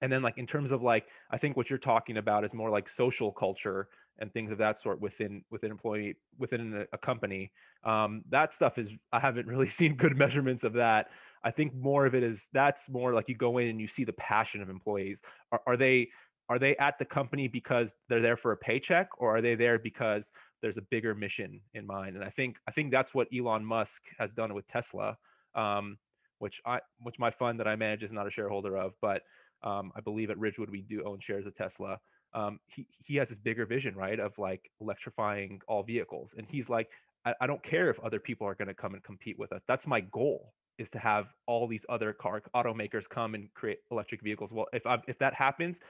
[0.03, 2.71] and then like in terms of like i think what you're talking about is more
[2.71, 3.89] like social culture
[4.21, 7.51] and things of that sort within within employee within a, a company
[7.85, 11.09] um, that stuff is i haven't really seen good measurements of that.
[11.43, 14.05] I think more of it is that's more like you go in and you see
[14.05, 15.23] the passion of employees.
[15.53, 16.11] Are, are they
[16.51, 19.79] are they at the company because they're there for a paycheck or are they there
[19.79, 22.17] because there's a bigger mission in mind?
[22.17, 25.17] And i think i think that's what elon musk has done with tesla
[25.55, 25.97] um,
[26.39, 29.23] which i which my fund that i manage is not a shareholder of but
[29.63, 32.01] um, I believe at Ridgewood we do own shares of Tesla.
[32.33, 36.69] Um, he he has this bigger vision, right, of like electrifying all vehicles, and he's
[36.69, 36.89] like,
[37.25, 39.63] I, I don't care if other people are going to come and compete with us.
[39.67, 44.23] That's my goal is to have all these other car automakers come and create electric
[44.23, 44.53] vehicles.
[44.53, 45.81] Well, if I, if that happens,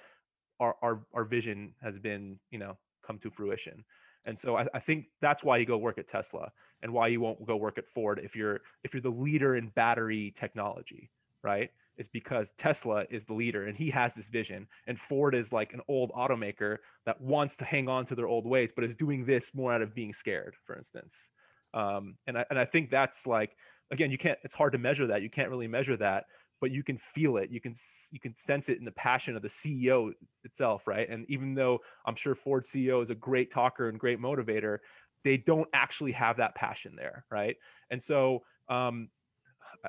[0.59, 2.77] our our our vision has been you know
[3.07, 3.85] come to fruition.
[4.27, 7.23] And so I, I, think that's why you go work at Tesla and why you
[7.23, 11.11] won't go work at Ford if you're if you're the leader in battery technology,
[11.43, 11.71] right?
[12.01, 14.67] Is because Tesla is the leader and he has this vision.
[14.87, 18.47] And Ford is like an old automaker that wants to hang on to their old
[18.47, 21.31] ways, but is doing this more out of being scared, for instance.
[21.75, 23.55] Um, and I and I think that's like
[23.93, 24.39] again, you can't.
[24.43, 25.23] It's hard to measure that.
[25.23, 26.25] You can't really measure that,
[26.61, 27.51] but you can feel it.
[27.51, 27.75] You can
[28.11, 31.09] you can sense it in the passion of the CEO itself, right?
[31.09, 34.79] And even though I'm sure Ford CEO is a great talker and great motivator,
[35.23, 37.57] they don't actually have that passion there, right?
[37.91, 39.11] And so um,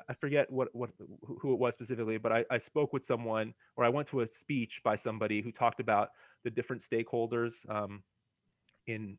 [0.08, 0.90] I forget what what
[1.22, 4.26] who it was specifically, but I, I spoke with someone or I went to a
[4.26, 6.10] speech by somebody who talked about
[6.44, 8.02] the different stakeholders um,
[8.86, 9.18] in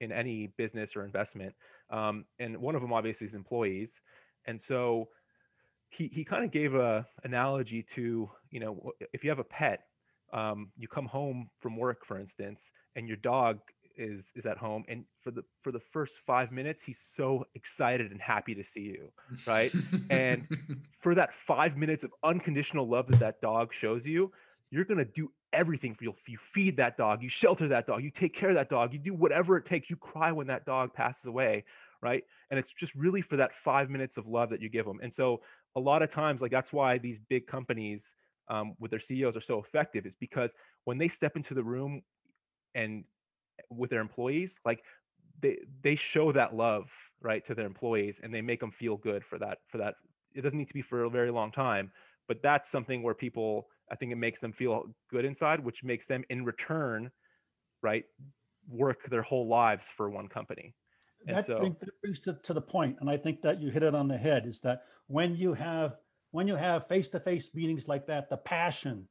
[0.00, 1.54] in any business or investment,
[1.90, 4.00] um, and one of them obviously is employees,
[4.46, 5.08] and so
[5.88, 9.84] he he kind of gave a analogy to you know if you have a pet,
[10.32, 13.58] um, you come home from work, for instance, and your dog
[13.96, 18.10] is is at home and for the for the first 5 minutes he's so excited
[18.10, 19.10] and happy to see you
[19.46, 19.72] right?
[20.10, 20.46] And
[21.00, 24.32] for that 5 minutes of unconditional love that that dog shows you
[24.70, 28.02] you're going to do everything for you you feed that dog you shelter that dog
[28.02, 30.64] you take care of that dog you do whatever it takes you cry when that
[30.64, 31.64] dog passes away
[32.02, 32.24] right?
[32.50, 35.12] And it's just really for that 5 minutes of love that you give them and
[35.12, 35.42] so
[35.74, 38.14] a lot of times like that's why these big companies
[38.48, 40.54] um, with their CEOs are so effective is because
[40.84, 42.02] when they step into the room
[42.74, 43.04] and
[43.70, 44.82] with their employees like
[45.40, 46.90] they they show that love
[47.20, 49.94] right to their employees and they make them feel good for that for that
[50.34, 51.90] it doesn't need to be for a very long time
[52.28, 56.06] but that's something where people i think it makes them feel good inside which makes
[56.06, 57.10] them in return
[57.82, 58.04] right
[58.68, 60.74] work their whole lives for one company
[61.26, 63.70] and that, so brings, that brings to, to the point and i think that you
[63.70, 65.96] hit it on the head is that when you have
[66.30, 69.06] when you have face-to-face meetings like that the passion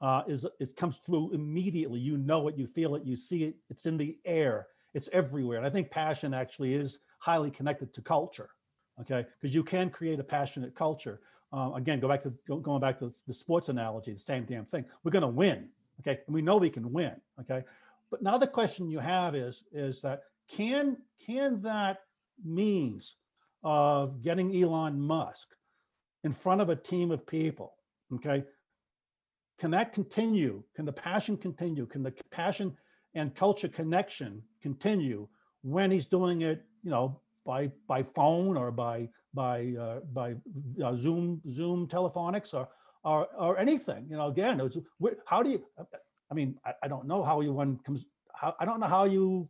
[0.00, 2.00] uh, is it comes through immediately.
[2.00, 3.56] You know it, you feel it, you see it.
[3.68, 4.68] It's in the air.
[4.94, 5.58] It's everywhere.
[5.58, 8.50] And I think passion actually is highly connected to culture.
[9.00, 11.20] Okay, because you can create a passionate culture.
[11.52, 14.12] Um, again, go back to go, going back to the sports analogy.
[14.12, 14.84] The same damn thing.
[15.02, 15.68] We're going to win.
[16.00, 17.12] Okay, and we know we can win.
[17.40, 17.64] Okay,
[18.10, 22.00] but now the question you have is is that can can that
[22.44, 23.16] means
[23.62, 25.48] of getting Elon Musk
[26.24, 27.74] in front of a team of people?
[28.14, 28.44] Okay,
[29.58, 30.62] can that continue?
[30.74, 31.84] Can the passion continue?
[31.86, 32.76] Can the passion
[33.14, 35.26] and culture connection continue
[35.62, 40.36] when he's doing it, you know, by by phone or by by uh, by
[40.84, 42.68] uh, Zoom Zoom telephonics or
[43.02, 44.06] or or anything?
[44.08, 44.60] You know, again,
[45.26, 45.64] how do you?
[46.30, 48.06] I mean, I, I don't know how you one comes.
[48.34, 49.48] How, I don't know how you,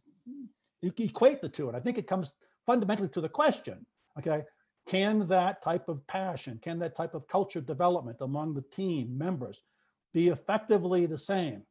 [0.80, 2.32] you equate the two, and I think it comes
[2.64, 3.84] fundamentally to the question.
[4.18, 4.42] Okay,
[4.86, 9.64] can that type of passion, can that type of culture development among the team members
[10.12, 11.62] be effectively the same,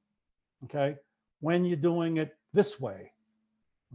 [0.66, 0.96] okay,
[1.40, 3.12] when you're doing it this way.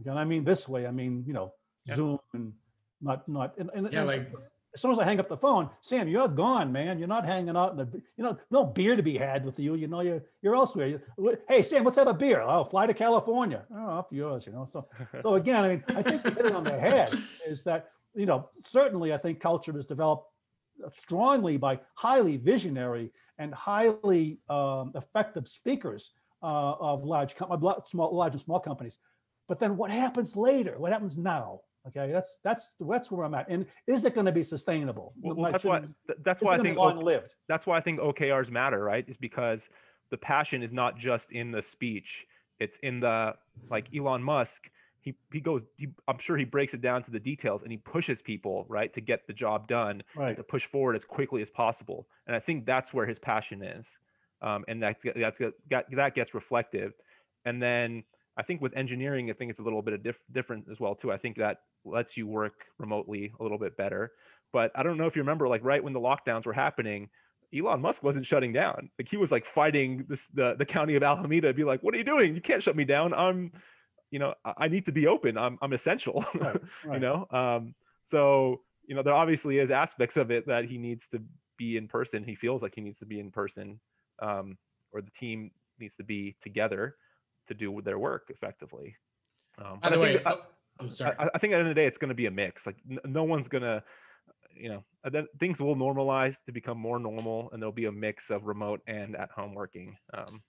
[0.01, 1.53] Okay, I mean this way, I mean, you know,
[1.85, 1.95] yeah.
[1.95, 2.53] Zoom and
[3.01, 4.31] not, not, and, and, yeah, and like
[4.73, 6.97] as soon as I hang up the phone, Sam, you're gone, man.
[6.97, 9.75] You're not hanging out in the, you know, no beer to be had with you.
[9.75, 10.99] You know, you're you're elsewhere.
[11.47, 12.41] hey, Sam, let's have a beer.
[12.41, 13.65] Oh, fly to California.
[13.73, 14.47] Oh, up yours.
[14.47, 14.87] You know, so
[15.21, 17.17] so again, I mean, I think you hit it on the head.
[17.47, 20.27] Is that you know certainly I think culture is developed
[20.93, 27.35] strongly by highly visionary and highly um, effective speakers uh, of large,
[27.85, 28.97] small, large and small companies.
[29.47, 30.75] But then what happens later?
[30.77, 31.61] What happens now?
[31.85, 33.49] Okay, that's that's that's where I'm at.
[33.49, 35.13] And is it going to be sustainable?
[35.21, 35.81] Well, well that's why
[36.23, 37.35] that's why I think long lived.
[37.49, 39.03] That's why I think OKRs matter, right?
[39.07, 39.67] Is because
[40.09, 42.25] the passion is not just in the speech;
[42.59, 43.35] it's in the
[43.69, 44.69] like Elon Musk
[45.03, 47.77] he he goes he, i'm sure he breaks it down to the details and he
[47.77, 51.49] pushes people right to get the job done right to push forward as quickly as
[51.49, 53.85] possible and i think that's where his passion is
[54.41, 55.39] um, and that's that's
[55.69, 56.93] got, that gets reflective
[57.45, 58.03] and then
[58.37, 60.95] i think with engineering i think it's a little bit of diff- different as well
[60.95, 64.11] too i think that lets you work remotely a little bit better
[64.51, 67.09] but i don't know if you remember like right when the lockdowns were happening
[67.55, 68.89] Elon Musk wasn't shutting down.
[68.97, 71.97] Like he was like fighting this the the county of Alameda be like, "What are
[71.97, 72.33] you doing?
[72.33, 73.13] You can't shut me down.
[73.13, 73.51] I'm,
[74.13, 75.37] you know, I, I need to be open.
[75.37, 76.61] I'm I'm essential." Right,
[76.93, 77.73] you know, um,
[78.03, 81.19] so you know there obviously is aspects of it that he needs to
[81.57, 82.23] be in person.
[82.23, 83.79] He feels like he needs to be in person,
[84.19, 84.57] um,
[84.91, 86.95] or the team needs to be together
[87.47, 88.95] to do their work effectively.
[89.57, 90.41] Um, By the I way, think- I- oh,
[90.81, 91.15] oh, sorry.
[91.19, 92.65] I, I think at the end of the day, it's going to be a mix.
[92.67, 93.83] Like n- no one's gonna,
[94.55, 98.29] you know, then things will normalize to become more normal, and there'll be a mix
[98.29, 99.97] of remote and at home working.
[100.13, 100.41] Um,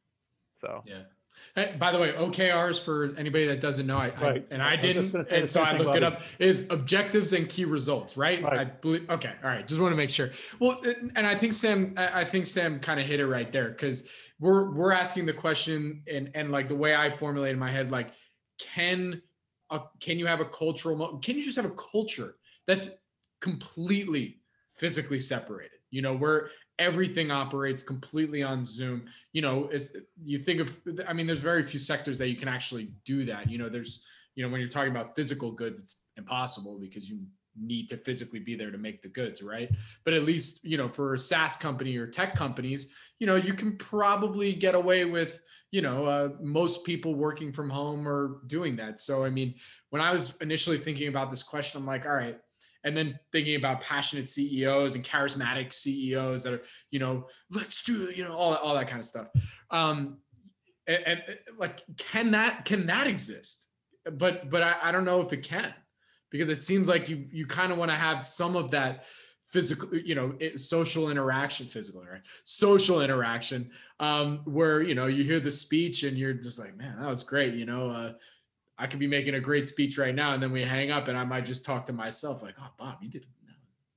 [0.61, 1.03] so Yeah.
[1.55, 4.77] Hey, by the way, OKRs for anybody that doesn't know, I, I- and I I
[4.77, 6.23] didn't, and so I looked it up.
[6.39, 8.43] Is objectives and key results, right?
[8.43, 8.61] Right.
[8.61, 9.09] I believe.
[9.09, 9.67] Okay, all right.
[9.67, 10.31] Just want to make sure.
[10.59, 10.81] Well,
[11.17, 14.09] and- I think Sam, I think Sam kind of hit it right there because
[14.41, 17.91] we're we're asking the question, and and like the way I formulated in my head,
[17.93, 18.11] like,
[18.59, 19.23] can
[19.71, 21.19] a, can you have a cultural?
[21.19, 22.91] Can you just have a culture that's
[23.41, 24.41] completely
[24.73, 25.74] physically separated?
[25.95, 31.13] You know, where everything operates completely on Zoom you know, as you think of, I
[31.13, 33.51] mean, there's very few sectors that you can actually do that.
[33.51, 34.05] You know, there's,
[34.37, 37.19] you know, when you're talking about physical goods, it's impossible because you
[37.61, 39.69] need to physically be there to make the goods, right?
[40.05, 43.55] But at least, you know, for a SaaS company or tech companies, you know, you
[43.55, 45.41] can probably get away with,
[45.73, 49.01] you know, uh, most people working from home or doing that.
[49.01, 49.57] So, I mean,
[49.91, 52.39] when I was initially thinking about this question, I'm like, all right.
[52.85, 58.13] And then thinking about passionate CEOs and charismatic CEOs that are, you know, let's do,
[58.15, 59.29] you know, all, all that kind of stuff.
[59.71, 60.19] Um,
[60.87, 61.23] and, and
[61.59, 63.69] like, can that can that exist?
[64.13, 65.73] But but I, I don't know if it can,
[66.31, 69.05] because it seems like you you kind of want to have some of that
[69.47, 72.21] physical, you know, social interaction, physical, right?
[72.45, 73.71] Social interaction,
[74.01, 77.23] um, where you know you hear the speech and you're just like, man, that was
[77.23, 77.89] great, you know.
[77.89, 78.13] Uh,
[78.79, 81.17] I could be making a great speech right now, and then we hang up, and
[81.17, 83.27] I might just talk to myself like, "Oh, Bob, you did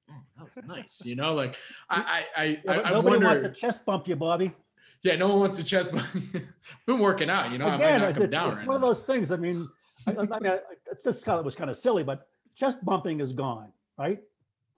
[0.09, 1.33] oh, that was nice," you know.
[1.33, 1.55] Like
[1.89, 4.53] I, I, I, Yeah, I, nobody wants to chest bump you, Bobby.
[5.03, 6.07] Yeah, no one wants to chest bump.
[6.85, 7.73] been working out, you know.
[7.73, 9.31] Again, I might not come it's, down it's right one of those things.
[9.31, 9.67] I mean,
[10.05, 10.53] I, I mean,
[10.91, 14.19] it's just kind of was kind of silly, but chest bumping is gone, right?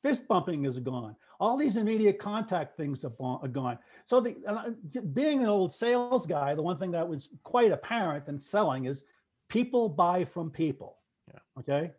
[0.02, 1.16] Fist bumping is gone.
[1.42, 3.80] All these immediate contact things are, bon- are gone.
[4.06, 8.28] So the I- being an old sales guy, the one thing that was quite apparent
[8.28, 9.04] in selling is
[9.50, 10.98] people buy from people.
[11.28, 11.40] Yeah.
[11.60, 11.92] Okay,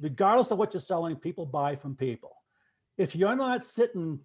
[0.00, 2.36] regardless of what you're selling, people buy from people.
[2.96, 4.20] If you're not sitting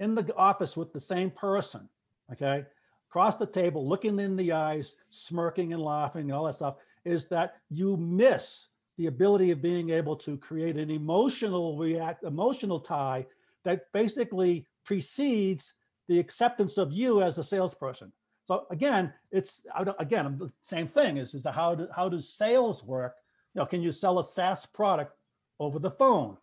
[0.00, 1.88] in the office with the same person,
[2.32, 2.64] okay,
[3.08, 7.28] across the table, looking in the eyes, smirking and laughing and all that stuff, is
[7.28, 13.26] that you miss the ability of being able to create an emotional react, emotional tie
[13.64, 15.74] that basically precedes
[16.08, 18.12] the acceptance of you as a salesperson.
[18.48, 22.08] So again, it's I don't- again the same thing is is the how do, how
[22.08, 23.14] does sales work?
[23.54, 25.12] You know, can you sell a SaaS product
[25.60, 26.38] over the phone?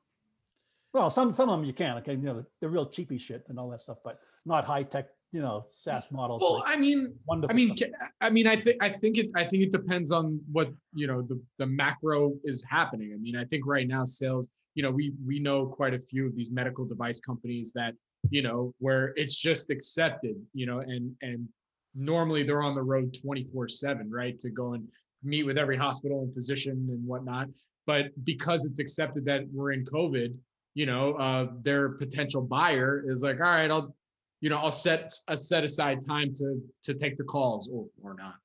[0.94, 1.98] Well, some some of them you can.
[1.98, 5.08] Okay, you know they're real cheapy shit and all that stuff, but not high tech.
[5.32, 6.42] You know, SaaS models.
[6.42, 7.14] Well, like I mean,
[7.50, 7.90] I mean, stuff.
[8.22, 11.24] I mean, I think I think it I think it depends on what you know
[11.24, 13.12] the the macro is happening.
[13.14, 16.28] I mean, I think right now sales, you know, we we know quite a few
[16.28, 17.96] of these medical device companies that
[18.30, 21.50] you know where it's just accepted, you know, and and
[21.96, 24.88] normally they're on the road twenty four seven, right, to go and
[25.24, 27.48] meet with every hospital and physician and whatnot.
[27.88, 30.36] But because it's accepted that we're in COVID,
[30.74, 33.96] you know, uh, their potential buyer is like, all right, I'll
[34.42, 38.14] you know, I'll set a set aside time to to take the calls or or
[38.16, 38.36] not.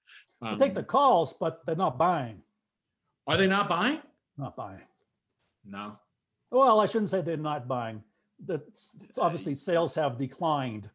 [0.59, 2.43] They take the Um, calls, but they're not buying.
[3.27, 4.01] are they not buying?
[4.39, 4.81] Not buying.
[5.65, 5.99] No.
[6.51, 8.03] Well, I shouldn't say they're not buying.
[8.47, 10.89] That's obviously sales have declined,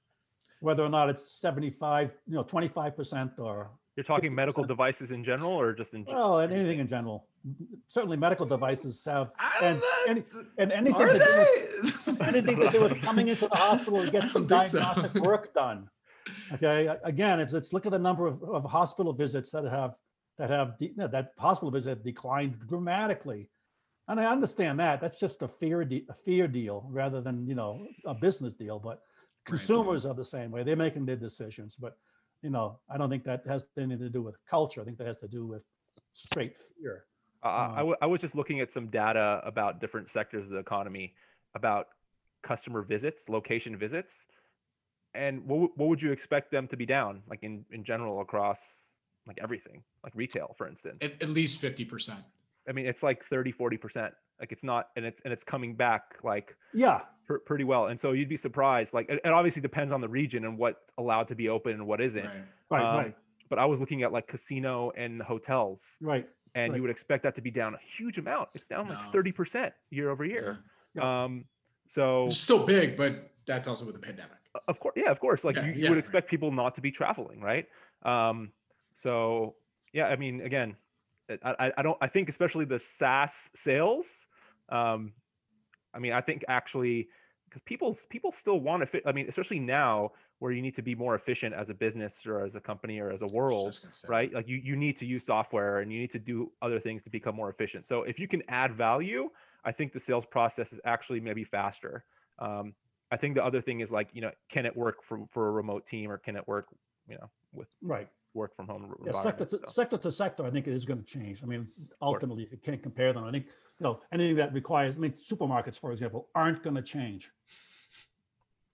[0.65, 4.67] whether or not it's 75, you know, 25% or, you're talking medical 50%.
[4.67, 6.03] devices in general, or just in?
[6.05, 7.27] gen- well, and anything in general.
[7.87, 9.29] Certainly medical devices have,
[9.61, 10.43] And- don't and- know.
[10.57, 12.25] anything Are to do with they?
[12.25, 14.79] anything to do with coming into the hospital to get some don't so.
[14.79, 15.87] diagnostic work done.
[16.53, 19.93] Okay, a- again, let's look at the number of, of hospital visits that have,
[20.39, 23.49] that have, de- no, that hospital visits have declined dramatically.
[24.07, 27.55] And I understand that, that's just a fear, de- a fear deal rather than, you
[27.55, 28.99] know, a business deal, but
[29.45, 31.97] consumers are the same way, they're making their decisions, but,
[32.41, 35.07] you know, I don't think that has anything to do with culture, I think that
[35.07, 35.63] has to do with
[36.13, 37.05] straight fear.
[37.43, 40.51] Uh, I, Uh, w- I was just looking at some data about different sectors of
[40.51, 41.15] the economy,
[41.53, 41.87] about
[42.41, 44.25] customer visits, location visits,
[45.13, 48.21] and what, w- what would you expect them to be down, like in, in general
[48.21, 48.91] across
[49.27, 50.97] like everything, like retail, for instance?
[51.01, 52.15] at, at least 50%.
[52.67, 54.11] I mean, it's like 30, 40%.
[54.39, 57.87] Like it's not, and it's, and it's coming back like Yeah, pr- pretty well.
[57.87, 58.93] And so you'd be surprised.
[58.93, 61.87] Like, it, it obviously depends on the region and what's allowed to be open and
[61.87, 62.25] what isn't.
[62.25, 62.43] Right.
[62.69, 63.15] right, Um, right,
[63.49, 66.27] But I was looking at like casino and hotels, right.
[66.53, 66.77] and Right.
[66.77, 68.49] you would expect that to be down a huge amount.
[68.55, 70.59] It's down like thirty percent year over year.
[70.95, 71.23] Yeah.
[71.23, 71.45] Um,
[71.87, 74.37] so It's still big, but that's also with the pandemic.
[74.67, 75.43] Of course, yeah, of course.
[75.43, 75.99] Like Yeah, you, you yeah, would right.
[75.99, 77.67] expect people not to be traveling, right?
[78.03, 78.51] Um,
[78.93, 79.55] so
[79.93, 80.75] yeah, I mean, again,
[81.29, 81.97] I, I, don't.
[82.01, 84.27] I think especially the SaaS sales.
[84.69, 85.13] Um,
[85.93, 87.07] I mean, I think actually
[87.49, 89.03] because people people still want to fit.
[89.05, 92.43] I mean, especially now where you need to be more efficient as a business or
[92.43, 94.07] as a company or as a world Just gonna say.
[94.09, 94.33] right?
[94.33, 97.09] Like you, you need to use software and you need to do other things to
[97.09, 97.85] become more efficient.
[97.85, 99.29] So if you can add value,
[99.63, 102.03] I think the sales process is actually maybe faster.
[102.39, 102.73] Um,
[103.11, 105.51] I think the other thing is like, you know, can it work for, for a
[105.51, 106.67] remote team or can it work,
[107.07, 108.09] you know, with Right.
[108.35, 110.99] Work from home Yeah, sector to, So, sector to sector, I think it is going
[111.01, 111.41] to change.
[111.41, 111.67] I mean,
[112.01, 113.23] ultimately, you can't compare them.
[113.23, 113.45] I think,
[113.79, 117.31] you know, anything that requires, I mean, supermarkets, for example, aren't going to change.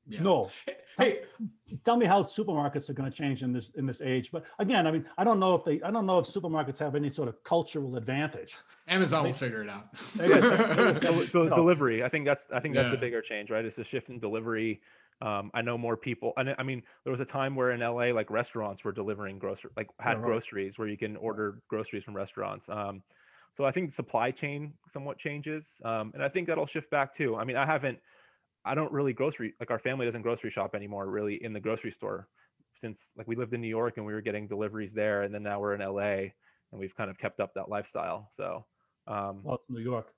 [0.08, 0.24] Yeah.
[0.24, 0.50] No,
[0.98, 1.22] Hey,
[1.86, 4.30] tell me how supermarkets are going to change in this in this age.
[4.32, 6.96] But again, I mean, I don't know if they, I don't know if supermarkets have
[6.96, 8.58] any sort of cultural advantage.
[8.90, 9.88] Amazon will figure it out.
[10.18, 11.56] Del- del- No.
[11.56, 12.04] delivery.
[12.04, 13.64] I think that's I think that's the bigger change, right?
[13.64, 14.82] It's a shift in delivery.
[15.22, 16.34] Um, I know more people.
[16.36, 19.70] I, I mean, there was a time where in LA, like restaurants were delivering grocery,
[19.78, 20.26] like had right.
[20.26, 22.70] groceries where you can order groceries from restaurants.
[22.70, 23.04] Um,
[23.54, 27.36] so I think supply chain somewhat changes, um, and I think that'll shift back too.
[27.36, 28.00] I mean, I haven't,
[28.64, 31.92] I don't really grocery like our family doesn't grocery shop anymore, really in the grocery
[31.92, 32.28] store,
[32.74, 35.44] since like we lived in New York and we were getting deliveries there, and then
[35.44, 36.32] now we're in LA,
[36.72, 38.30] and we've kind of kept up that lifestyle.
[38.32, 38.66] So.
[39.08, 40.14] Um, Well, it's New York.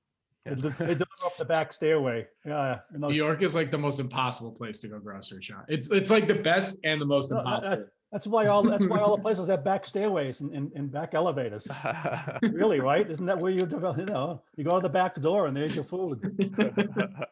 [0.46, 0.70] They Yeah.
[0.80, 2.28] they deliver up the back stairway.
[2.46, 2.80] Yeah.
[2.92, 5.66] New York is like the most impossible place to go grocery shop.
[5.70, 7.88] It's it's like the best and the most No, that- that- impossible.
[8.12, 11.16] That's why all, that's why all the places have back stairways and, and, and back
[11.16, 11.68] elevators.
[12.44, 13.10] Really, right?
[13.10, 15.74] Isn't that where you develop, you know, you go to the back door and there's
[15.74, 16.20] your food.
[16.38, 16.50] You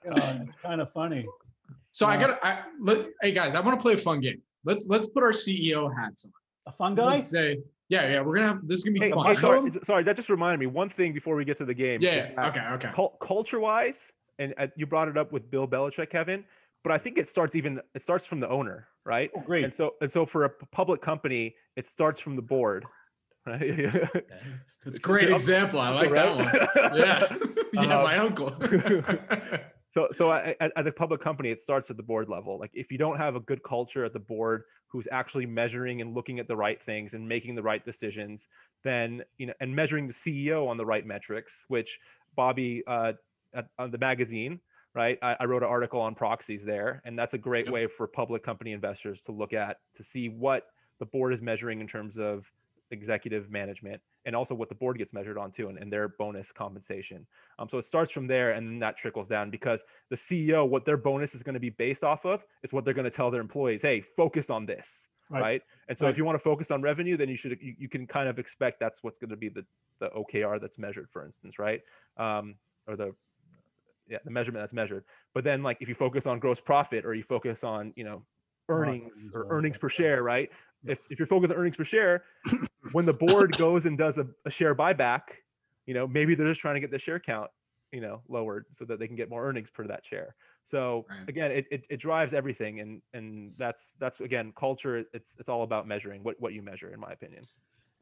[0.10, 1.28] know, it's kind of funny.
[1.92, 4.42] So I got I let, hey guys, I want to play a fun game.
[4.66, 6.32] Let's let's put our CEO hats on.
[6.68, 7.14] A fun guy?
[7.14, 7.60] Let's say,
[7.90, 9.26] yeah, yeah, we're gonna have this is gonna be Hey, fun.
[9.26, 10.04] hey, sorry, sorry.
[10.04, 12.02] That just reminded me one thing before we get to the game.
[12.02, 12.90] yeah, yeah, okay, okay.
[12.94, 16.46] cul- culture-wise, and uh, you brought it up with Bill Belichick, Kevin,
[16.84, 19.32] but I think it starts even it starts from the owner, right?
[19.36, 19.64] Oh, great.
[19.64, 22.86] And so and so for a public company, it starts from the board,
[23.46, 23.60] right?
[24.86, 25.80] That's a great example.
[25.80, 26.98] I like that one.
[26.98, 27.38] Yeah,
[27.74, 28.56] yeah, Um, my uncle.
[29.92, 32.58] So, so at, at the public company, it starts at the board level.
[32.58, 36.16] Like if you don't have a good culture at the board who's actually measuring and
[36.16, 38.48] looking at the right things and making the right decisions,
[38.84, 42.00] then you know, and measuring the CEO on the right metrics, which
[42.36, 43.14] Bobby uh,
[43.54, 44.62] at, on the magazine,
[44.96, 45.18] right?
[45.22, 47.74] I, I wrote an article on proxies there, and that's a great Yep.
[47.74, 50.68] way for public company investors to look at to see what
[51.00, 52.50] the board is measuring in terms of
[52.92, 56.52] executive management and also what the board gets measured on too and, and their bonus
[56.52, 57.26] compensation
[57.60, 60.86] um, so it starts from there and then that trickles down because the ceo what
[60.86, 63.32] their bonus is going to be based off of is what they're going to tell
[63.32, 65.62] their employees hey focus on this right, Right.
[65.88, 66.12] and so Right.
[66.12, 68.38] if you want to focus on revenue then you should you, you can kind of
[68.40, 69.66] expect that's what's going to be the
[70.00, 71.82] the okr that's measured for instance right
[72.18, 72.56] um,
[72.88, 73.16] or the
[74.10, 77.14] yeah the measurement that's measured but then like if you focus on gross profit or
[77.14, 78.24] you focus on you know
[78.70, 80.50] earnings or or earnings per share right?
[80.84, 82.24] If, if you're focused on earnings per share
[82.92, 85.22] when the board goes and does a, a share buyback
[85.86, 87.50] you know maybe they're just trying to get the share count
[87.92, 90.36] you know lowered so that they can get more earnings per that share.
[90.64, 91.28] So Right.
[91.28, 95.64] again it, it, it drives everything and and that's that's again culture it's it's all
[95.64, 97.46] about measuring what what you measure in my opinion.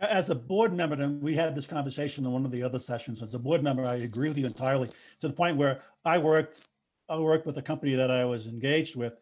[0.02, 3.22] As a board member, and we had this conversation in one of the other sessions,
[3.22, 4.88] as a board member, I agree with you entirely
[5.20, 6.62] to the point where I worked,
[7.10, 9.20] I worked with a company that I was engaged with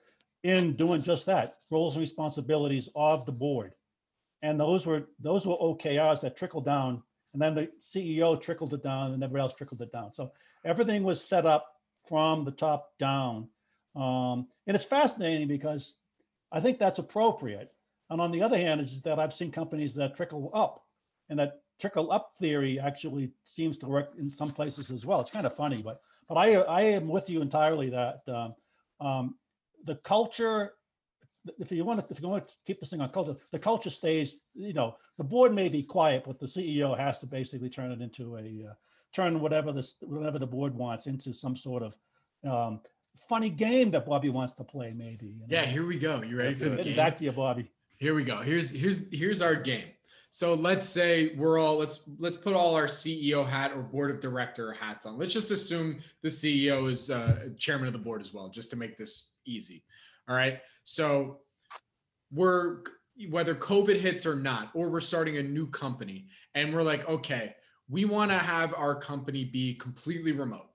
[0.48, 3.74] in doing just that, roles and responsibilities of the board.
[4.42, 8.84] And those were, those were OKRs that trickled down and then the CEO trickled it
[8.84, 10.14] down and everybody else trickled it down.
[10.14, 10.32] So
[10.64, 11.68] everything was set up
[12.08, 13.50] from the top down.
[13.96, 15.96] Um, and it's fascinating because
[16.52, 17.72] I think that's appropriate.
[18.10, 20.84] And on the other hand, is that I've seen companies that trickle up,
[21.30, 25.20] and that trickle up theory actually seems to work in some places as well.
[25.20, 28.56] It's kind of funny, but but I I am with you entirely that um,
[29.00, 29.36] um,
[29.86, 30.74] the culture.
[31.60, 33.90] If you want to, if you want to keep this thing on culture, the culture
[33.90, 34.40] stays.
[34.54, 38.02] You know, the board may be quiet, but the CEO has to basically turn it
[38.02, 38.74] into a uh,
[39.14, 41.96] turn whatever this whatever the board wants into some sort of
[42.44, 42.82] um,
[43.30, 44.94] funny game that Bobby wants to play.
[44.96, 45.28] Maybe.
[45.28, 46.22] you yeah, here we go.
[46.22, 46.96] You ready for the game?
[46.96, 47.72] back to you, Bobby.
[47.98, 48.42] Here we go.
[48.42, 49.88] Here's here's here's our game.
[50.30, 54.20] So let's say we're all let's let's put all our CEO hat or board of
[54.20, 55.18] director hats on.
[55.18, 58.76] Let's just assume the CEO is uh, chairman of the board as well, just to
[58.76, 59.84] make this easy.
[60.28, 60.60] All right.
[60.84, 61.40] So
[62.32, 62.80] we're
[63.30, 67.56] whether COVID hits or not, or we're starting a new company, and we're like, okay,
[67.90, 70.70] we want to have our company be completely remote.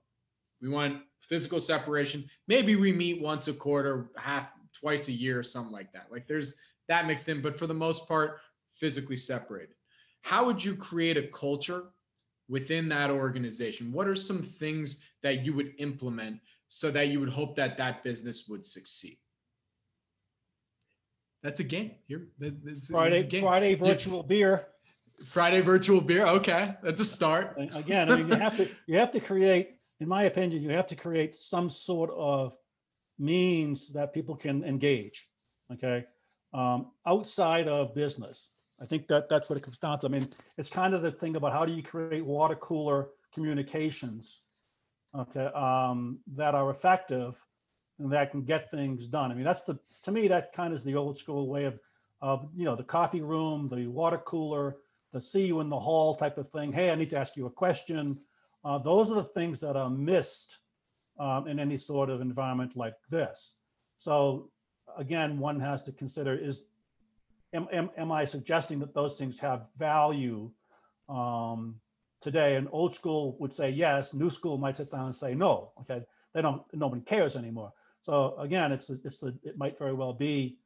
[0.61, 2.29] We want physical separation.
[2.47, 6.07] Maybe we meet once a quarter, half twice a year, or something like that.
[6.11, 6.55] Like there's
[6.89, 8.39] that mixed in, but for the most part,
[8.83, 9.75] physically separated.
[10.23, 11.83] How would you create a culture
[12.49, 13.93] within that organization?
[13.93, 18.03] What are some things that you would implement so that you would hope that that
[18.03, 19.17] business would succeed?
[21.43, 21.91] That's a game.
[22.09, 23.43] Here, that- that's- Friday, game.
[23.43, 24.67] Friday virtual beer.
[25.27, 26.25] Friday virtual beer.
[26.39, 27.55] Okay, that's a start.
[27.57, 29.65] Again, I mean, you have to, you have to create,
[30.01, 32.53] in my opinion, you have to create some sort of
[33.17, 35.29] means that people can engage,
[35.71, 36.03] okay?
[36.53, 38.49] Um, outside of business.
[38.83, 40.07] I think that that's what it comes down to.
[40.07, 40.27] I mean,
[40.57, 44.41] it's kind of the thing about how do you create water cooler communications,
[45.17, 47.41] okay, um, that are effective
[47.97, 49.31] and that can get things done.
[49.31, 51.79] I mean, that's the, to me, that kind of is the old school way of,
[52.21, 54.75] of, you know, the coffee room, the water cooler,
[55.13, 56.73] the see you in the hall type of thing.
[56.73, 58.19] Hey, I need to ask you a question.
[58.65, 60.59] Uh, those are the things that are missed
[61.17, 63.55] um, in any sort of environment like this.
[63.97, 64.49] So
[64.97, 66.65] again, one has to consider is,
[67.53, 70.51] am, am, am I suggesting that those things have value
[71.07, 71.75] um,
[72.21, 72.55] today?
[72.55, 75.71] And old school would say yes, new school might sit down and say no.
[75.81, 77.71] Okay, they don't, nobody cares anymore.
[78.01, 80.57] So again, it's, it's it might very well be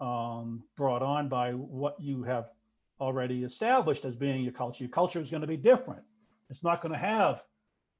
[0.00, 2.46] um, brought on by what you have
[3.00, 4.84] already established as being your culture.
[4.84, 6.02] Your culture is going to be different.
[6.50, 7.40] It's not going to have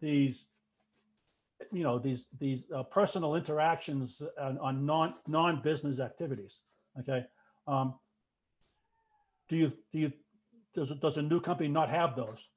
[0.00, 0.48] these,
[1.72, 6.60] you know, these these uh, personal interactions on, on non non business activities.
[7.00, 7.24] Okay.
[7.66, 7.94] Um,
[9.52, 10.12] do you do you
[10.74, 12.48] does does a new company not have those?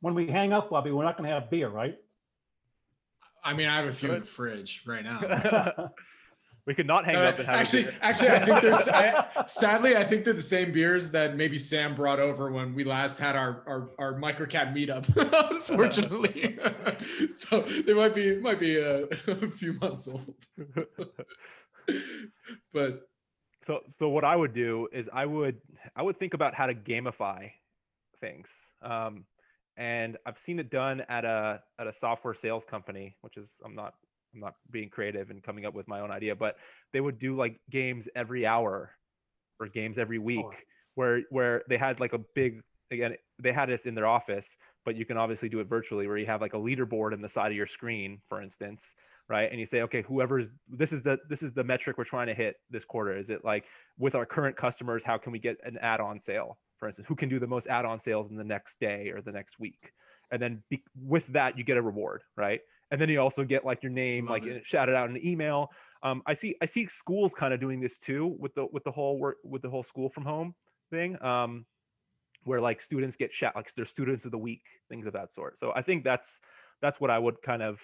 [0.00, 1.96] When we hang up, Bobby, we're not going to have beer, right?
[3.42, 5.90] I mean, I have a few in the fridge right now.
[6.66, 7.94] we could not hang No, up and have a actually, beer.
[8.00, 8.88] actually, I think there's.
[8.88, 12.84] I, sadly, I think they're the same beers that maybe Sam brought over when we
[12.84, 15.06] last had our our, our microcap meetup.
[15.50, 16.56] Unfortunately,
[17.32, 20.36] so they might be might be a, a few months old.
[22.72, 23.08] but
[23.66, 25.56] So so what I would do is I would
[25.96, 27.50] I would think about how to gamify
[28.20, 28.48] things.
[28.80, 29.24] Um,
[29.76, 33.74] and I've seen it done at a at a software sales company, which is I'm
[33.74, 33.94] not
[34.32, 36.58] I'm not being creative and coming up with my own idea, but
[36.92, 38.92] they would do like games every hour
[39.58, 40.46] or games every week
[40.94, 42.60] where where they had like a big
[42.92, 46.16] again they had this in their office but you can obviously do it virtually where
[46.16, 48.94] you have like a leaderboard in the side of your screen for instance
[49.28, 49.50] right?
[49.50, 52.34] And you say okay whoever's this is the this is the metric we're trying to
[52.34, 53.16] hit this quarter.
[53.16, 53.64] Is it like
[53.98, 57.08] with our current customers how can we get an add-on sale for instance?
[57.08, 59.92] Who can do the most add-on sales in the next day or the next week?
[60.30, 62.60] And then be, with that you get a reward right?
[62.90, 64.66] And then you also get like your name Love like it.
[64.66, 65.70] shouted out in an email.
[66.02, 68.92] Um, i see i see schools kind of doing this too with the with the
[68.92, 70.54] whole work with the whole school from home
[70.90, 71.66] thing um,
[72.44, 75.58] where like students get shout like they're students of the week things of that sort.
[75.58, 76.38] So i think that's
[76.80, 77.80] that's what i would kind of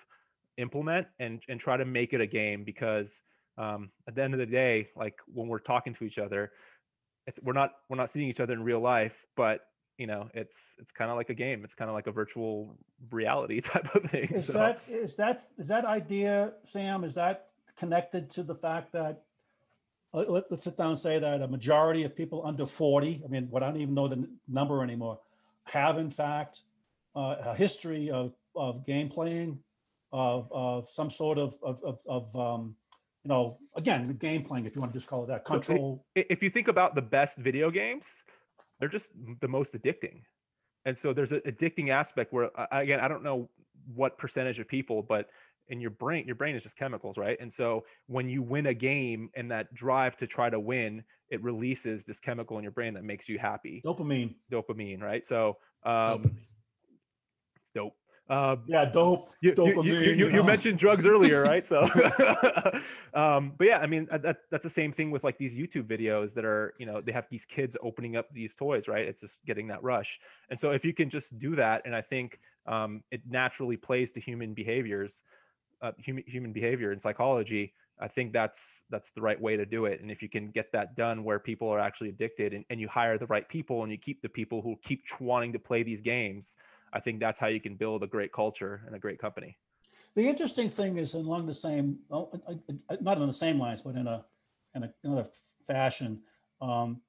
[0.58, 3.20] implement and and try to make it a game because
[3.58, 6.52] um, at the end of the day like when we're talking to each other
[7.26, 9.66] it's we're not we're not seeing each other in real life but
[9.98, 11.64] you know it's it's kind of like a game.
[11.64, 12.76] It's kind of like a virtual
[13.10, 14.54] reality type of thing Is so.
[14.54, 19.22] that, is that, is that idea, Sam, is that connected to the fact that,
[20.12, 23.46] let, let's sit down and say that a majority of people under 40, I mean,
[23.50, 25.20] what I don't even know the number anymore,
[25.64, 26.60] have in fact
[27.14, 29.60] uh, a history of, of game playing,
[30.12, 32.76] of, of some sort of, of, of, of, um,
[33.24, 35.54] you know, again, the game playing, if you want to just call it that, So
[35.54, 36.04] it- control.
[36.16, 38.22] i- if you think about the best video games,
[38.78, 40.22] they're just the most addicting.
[40.84, 43.48] And so there's an addicting aspect where again, I don't know
[43.94, 45.28] what percentage of people, but
[45.68, 47.38] in your brain, your brain is just chemicals, right?
[47.40, 51.40] And so when you win a game and that drive to try to win, it
[51.42, 54.34] releases this chemical in your brain that makes you happy, Dopamine.
[54.50, 55.24] dopamine, right?
[55.24, 56.36] So um, dopamine.
[57.56, 57.96] it's dope.
[58.32, 59.30] Um, Yeah, dope.
[59.42, 60.42] you, dopamine, you, you you, you know.
[60.42, 61.66] mentioned drugs earlier, right?
[61.66, 61.82] So,
[63.14, 65.84] um, but yeah, I mean, uh, that, that's the same thing with like these YouTube
[65.84, 69.06] videos that are, you know, they have these kids opening up these toys, right?
[69.06, 70.18] It's just getting that rush.
[70.48, 74.12] And so if you can just do that, and I think um, it naturally plays
[74.12, 75.24] to human behaviors,
[75.82, 79.84] uh, human, human behavior and psychology, I think that's, that's the right way to do
[79.84, 80.00] it.
[80.00, 82.88] And if you can get that done where people are actually addicted and, and you
[82.88, 86.00] hire the right people and you keep the people who keep wanting to play these
[86.00, 86.56] games,
[86.92, 89.56] I think that's how you can build a great culture and a great company.
[90.14, 92.54] The interesting thing is along the same, oh, uh,
[92.90, 94.24] uh, not on the same lines, but in a,
[94.74, 95.26] in a- another
[95.66, 96.20] fashion.
[96.60, 97.00] Um,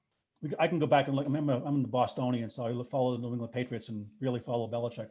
[0.41, 2.83] we c- I can go back and look, remember, I'm in the Bostonian, so I
[2.89, 5.09] follow the New England Patriots and really follow Belichick.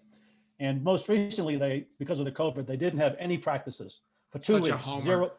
[0.58, 4.00] And most recently, they, because of the COVID, they didn't have any practices
[4.30, 5.32] for two Such weeks, zero,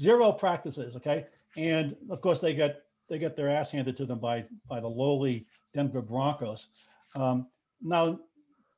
[0.00, 1.26] zero practices, okay?
[1.56, 4.88] And of course, they get, they get their ass handed to them by, by the
[4.88, 6.68] lowly Denver Broncos.
[7.14, 7.48] Um,
[7.82, 8.20] Now,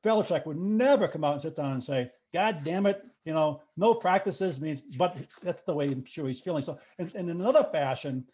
[0.05, 3.61] Belichick would never come out and sit down and say, God damn it, you know,
[3.75, 6.61] no practices means, but that's the way I'm sure he's feeling.
[6.61, 8.25] So, and, and in another fashion,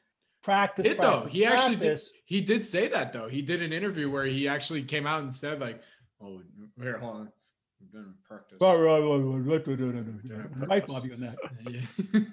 [0.44, 0.86] practice.
[0.86, 1.22] did though.
[1.22, 2.02] practice, He actually did.
[2.26, 3.30] He did say that though.
[3.30, 5.82] He did an interview where he actually came out and said like,
[6.22, 6.42] "Oh,
[6.82, 7.32] here, hold on.
[7.80, 8.58] We're doing practice.
[10.88, 11.36] Bobby, on that.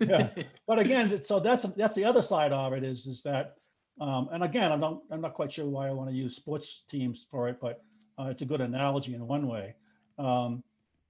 [0.08, 0.44] Yeah.
[0.66, 3.54] But again, so that's, that's the other side of it is, is that,
[4.00, 6.84] um, and again, I'm not, I'm not quite sure why I want to use sports
[6.88, 7.82] teams for it, but
[8.18, 9.74] uh, it's a good analogy in one way.
[10.18, 10.62] Um,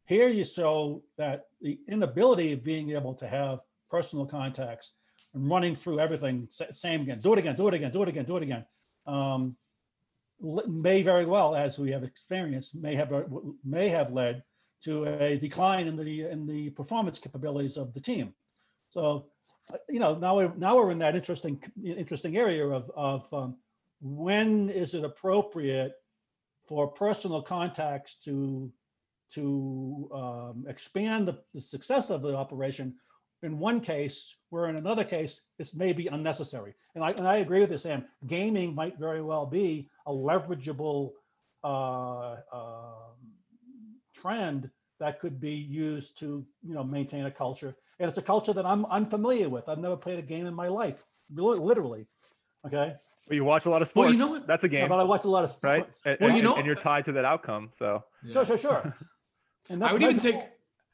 [0.04, 4.92] here you show that the inability of being able to have personal contacts
[5.34, 8.24] and running through everything, same again, do it again, do it again, do it again,
[8.24, 8.64] do it again.
[9.06, 9.56] Um,
[10.40, 13.22] may very well, as we have experienced, may have, uh,
[13.64, 14.42] may have led
[14.84, 18.34] to a decline in the, in the performance capabilities of the team.
[18.90, 19.26] So,
[19.72, 23.56] uh, you know, now we're, now we're in that interesting, interesting area of, of um,
[24.00, 25.92] when is it appropriate
[26.68, 28.70] for personal contacts to,
[29.34, 32.94] to um, expand the, the success of the operation
[33.42, 36.74] in one case, where in another case, it's maybe unnecessary.
[36.94, 38.04] And I, and I agree with you, Sam.
[38.26, 41.12] Gaming might very well be a leverageable
[41.62, 43.14] uh, um,
[44.14, 47.76] trend that could be used to, you know, maintain a culture.
[48.00, 49.68] And it's a culture that I'm unfamiliar with.
[49.68, 52.06] I've never played a game in my life, li- literally.
[52.68, 52.94] Okay,
[53.26, 54.04] But you watch a lot of sports.
[54.06, 54.46] Well, you know what?
[54.46, 55.82] That's a game, but I watch a lot of right?
[55.82, 56.02] sports.
[56.04, 57.70] And, Well, you and- know- and you're tied to that outcome.
[57.72, 58.94] So Sure, sure, sure.
[59.70, 60.48] And that's I that's would even take,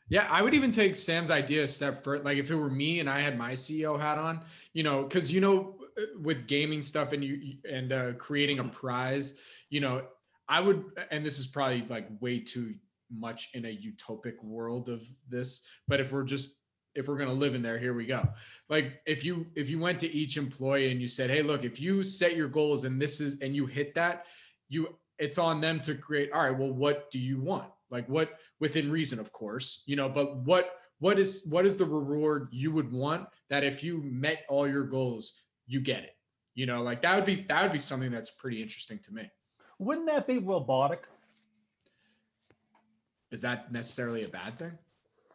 [0.09, 2.25] yeah, I would even take Sam's idea a step further.
[2.25, 4.41] Like if it were me and I had my CEO hat on,
[4.73, 5.77] you know, because you know,
[6.21, 9.39] with gaming stuff and you and uh, creating a prize,
[9.71, 10.03] you know,
[10.49, 12.75] I would, and this is probably like way too
[13.17, 16.57] much in a utopic world of this, but if we're just
[16.95, 18.27] if we're gonna live in there, here we go.
[18.69, 21.81] Like if you if you went to each employee and you said, hey, look, if
[21.81, 24.27] you set your goals and this is and you hit that,
[24.69, 24.89] you
[25.19, 28.91] it's on them to create all right well what do you want like what within
[28.91, 32.91] reason of course you know but what what is what is the reward you would
[32.91, 36.17] want that if you met all your goals you get it
[36.55, 39.31] you know like that would be that would be something that's pretty interesting to me
[39.79, 41.07] Wouldn't that be robotic?
[43.31, 44.79] is that necessarily a bad thing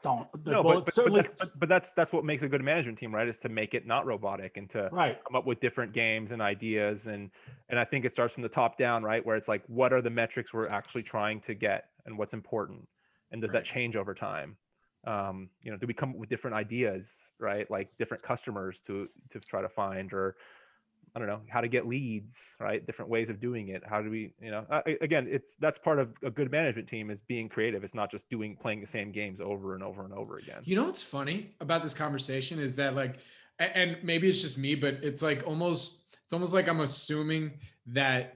[0.02, 0.28] Don't.
[0.46, 2.98] no, but, but, but, certainly, that's, but, but that's that's what makes a good management
[2.98, 3.28] team, right?
[3.28, 5.20] Is to make it not robotic and to right.
[5.26, 7.32] come up with different games and ideas and
[7.68, 9.26] and I think it starts from the top down, right?
[9.26, 12.88] Where it's like, what are the metrics we're actually trying to get and what's important,
[13.32, 13.64] and does Right.
[13.64, 14.58] that change over time?
[15.06, 17.70] Um, you know, do we come up with different ideas, right?
[17.70, 20.36] Like different customers to to try to find, or
[21.16, 22.86] I don't know how to get leads, right?
[22.86, 23.84] Different ways of doing it.
[23.86, 27.10] How do we, you know, I, again, it's that's part of a good management team
[27.10, 27.84] is being creative.
[27.84, 30.62] It's not just doing playing the same games over and over and over again.
[30.64, 33.18] You know what's funny about this conversation is that like,
[33.60, 37.54] and maybe it's just me, but it's like almost it's almost like I'm assuming
[37.88, 38.36] that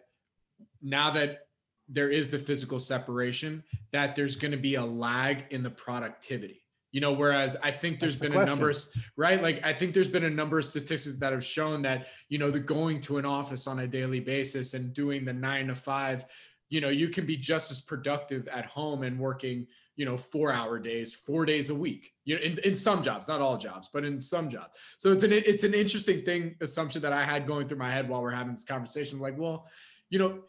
[0.82, 1.48] now that
[1.88, 6.63] there is the physical separation, that there's going to be a lag in the productivity.
[6.94, 8.78] You know, whereas I think there's That's the been a number of
[9.18, 12.38] right, like I think there's been a number of statistics that have shown that you
[12.38, 15.76] know the going to an office on a daily basis and doing the nine to
[15.76, 16.24] five,
[16.70, 20.52] you know, you can be just as productive at home and working you know four
[20.52, 23.90] hour days four days a week you know in, in some jobs not all jobs
[23.94, 24.76] but in some jobs.
[24.98, 28.10] So it's an it's an interesting thing assumption that i had going through my head
[28.10, 29.68] while we're having this conversation like well
[30.10, 30.40] you know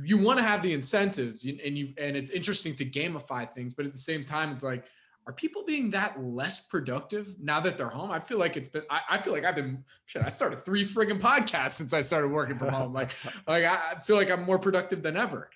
[0.00, 3.74] you want to have the incentives you- and you and it's interesting to gamify things
[3.74, 4.86] but at the same time it's like
[5.26, 8.82] are people being that less productive now that they're home i feel like it's been
[8.90, 12.28] i, I feel like i've been shit i started three friggin podcasts since i started
[12.28, 13.10] working from home like
[13.48, 15.50] like i, feel like i'm more productive than ever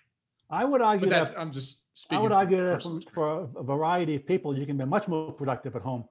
[0.53, 3.63] I would argue but that's that, i'm just I would argue that from- for a
[3.63, 6.05] variety of people, you can be much more productive at home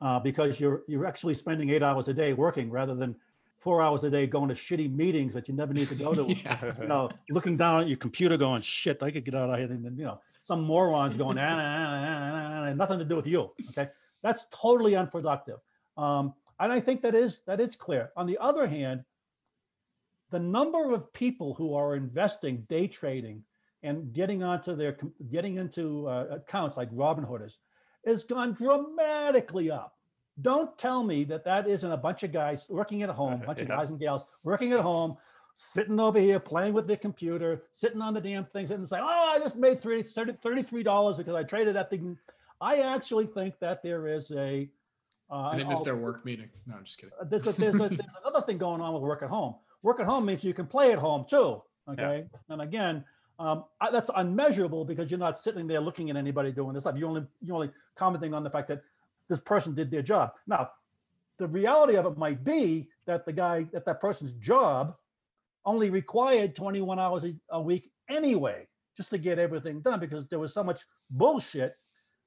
[0.00, 3.14] uh, because you're, you're actually spending eight hours a day working rather than
[3.58, 6.32] four hours a day going to shitty meetings that you never need to go to.
[6.44, 6.72] yeah.
[6.80, 9.70] You know, looking down at your computer going, shit, I could get out of here.
[9.70, 13.16] And then, you know, some morons going, ah, nah, nah, nah, nah, nothing to do
[13.16, 13.50] with you.
[13.70, 13.88] Okay.
[14.22, 15.58] That's totally unproductive.
[15.96, 18.12] Um, and I think that is, that is clear.
[18.16, 19.04] On the other hand,
[20.30, 23.42] the number of people who are investing day trading
[23.82, 24.96] and getting onto their,
[25.30, 27.58] getting into uh, accounts like Robinhood is,
[28.06, 29.94] has gone dramatically up.
[30.42, 33.60] Don't tell me that that isn't a bunch of guys working at home, a bunch
[33.62, 35.16] of guys and gals working at home,
[35.58, 39.32] sitting over here playing with their computer, sitting on the damn things and say, oh,
[39.34, 42.18] I just made 30, 30 $33 because I traded that thing.
[42.60, 44.68] I actually think that there is a,
[45.30, 46.50] uh, and they missed their work meeting.
[46.66, 47.14] No, I'm just kidding.
[47.18, 49.54] uh, there's, a, there's, a, there's another thing going on with work at home.
[49.82, 51.62] Work at home means you can play at home too.
[51.88, 52.26] Okay.
[52.50, 53.02] And again,
[53.38, 56.96] um, I, that's unmeasurable because you're not sitting there looking at anybody doing this stuff.
[56.98, 58.82] You only you're only commenting on the fact that
[59.28, 60.32] this person did their job.
[60.46, 60.70] Now,
[61.38, 64.96] the reality of it might be that the guy that that person's job
[65.66, 70.38] only required 21 hours a, a week anyway, just to get everything done because there
[70.38, 71.74] was so much bullshit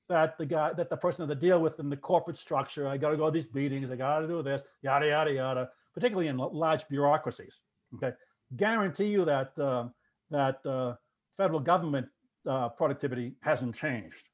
[0.09, 2.87] that the guy that the person had to deal with in the corporate structure.
[2.87, 3.89] I got to go to these meetings.
[3.91, 4.61] I got to do this.
[4.81, 5.69] Yada yada yada.
[5.93, 7.61] Particularly in large bureaucracies.
[7.95, 8.15] Okay,
[8.55, 9.93] guarantee you that um,
[10.29, 10.95] that uh,
[11.37, 12.07] federal government
[12.47, 14.29] uh, productivity hasn't changed.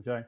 [0.00, 0.24] Okay.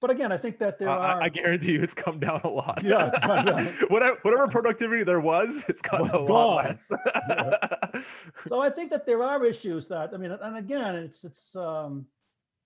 [0.00, 1.20] But again, I think that there Uh, are.
[1.22, 2.82] I, I guarantee you, it's come down a lot.
[2.82, 3.66] Yeah, down.
[3.88, 6.64] whatever, whatever productivity there was, it's Was a lot gone.
[6.64, 6.88] less.
[8.48, 12.06] so I think that there are issues that I mean, and again, it's it's um,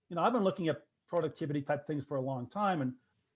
[0.08, 2.92] you know I've been looking at productivity type things for a long time, and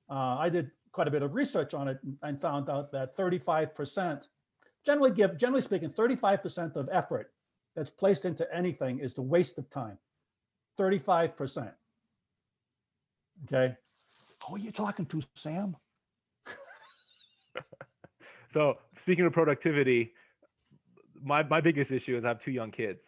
[0.09, 3.16] uh, I did quite a bit of research on it and, and found out that
[3.16, 4.28] 35 percent,
[4.86, 7.32] generally give generally speaking, 35 percent of effort
[7.74, 9.99] that's placed into anything is the waste of time.
[10.76, 11.70] 35 percent.
[13.44, 13.76] Okay.
[14.49, 15.76] Who are you talking to, Sam?
[18.53, 20.14] so speaking of productivity,
[21.22, 23.05] my my biggest issue is I have two young kids.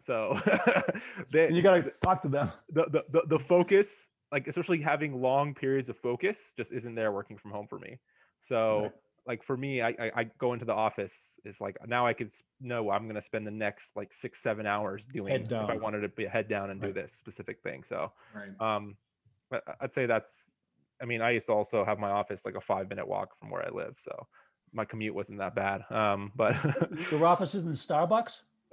[0.00, 0.40] So
[1.30, 2.50] they, you got to talk to them.
[2.70, 7.12] the, the the the focus, like especially having long periods of focus, just isn't there
[7.12, 8.00] working from home for me.
[8.40, 8.92] So Right.
[9.24, 11.38] like for me, I, I I go into the office.
[11.44, 15.06] It's like now I could know I'm gonna spend the next like six seven hours
[15.06, 17.84] doing if I wanted to be head down and do this specific thing.
[17.84, 18.60] So Right.
[18.60, 18.96] um,
[19.80, 20.50] I'd say that's.
[21.02, 23.50] I mean, I used to also have my office like a five minute walk from
[23.50, 24.26] where I live, so
[24.72, 25.82] my commute wasn't that bad.
[25.90, 26.56] Um, but
[27.10, 28.42] Your office is in Starbucks.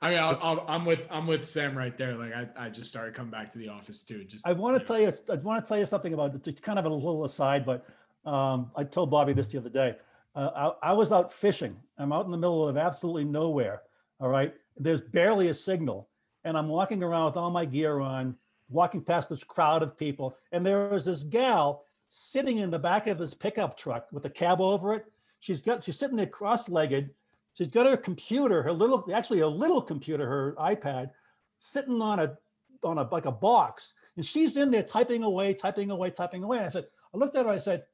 [0.00, 2.14] I mean, I'll, I'll, I'm with I'm with Sam right there.
[2.14, 4.24] Like, I, I just started coming back to the office too.
[4.24, 6.46] Just I want to tell you, I want to tell you something about it.
[6.46, 7.86] It's kind of a little aside, but
[8.24, 9.96] um, I told Bobby this the other day.
[10.34, 11.76] Uh, I, I was out fishing.
[11.96, 13.82] I'm out in the middle of absolutely nowhere.
[14.20, 14.54] All right.
[14.76, 16.08] There's barely a signal.
[16.44, 18.36] And I'm walking around with all my gear on,
[18.68, 20.36] walking past this crowd of people.
[20.52, 24.30] And there was this gal sitting in the back of this pickup truck with a
[24.30, 25.04] cab over it.
[25.40, 27.10] She's got, she's sitting there cross legged.
[27.54, 31.10] She's got her computer, her little, actually a little computer, her iPad,
[31.58, 32.36] sitting on a,
[32.84, 36.56] on a, like a box and she's in there typing away, typing away, typing away.
[36.56, 37.84] And I said, I looked at her, I said,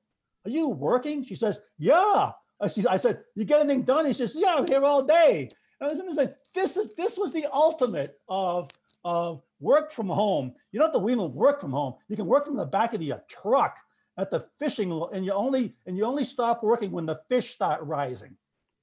[0.47, 1.23] Are you working?
[1.23, 2.33] She says, Yeah.
[2.59, 4.07] I, she, I said, You get anything done?
[4.07, 5.51] She says, Yeah, I'm here all day.
[5.79, 8.71] And I was in this, like, this is this was the ultimate of
[9.05, 10.55] of work from home.
[10.71, 11.95] You don't have to even work from home.
[12.09, 13.79] You can work from the back of your truck
[14.19, 17.83] at the fishing, and you only and you only stop working when the fish start
[17.83, 18.37] rising.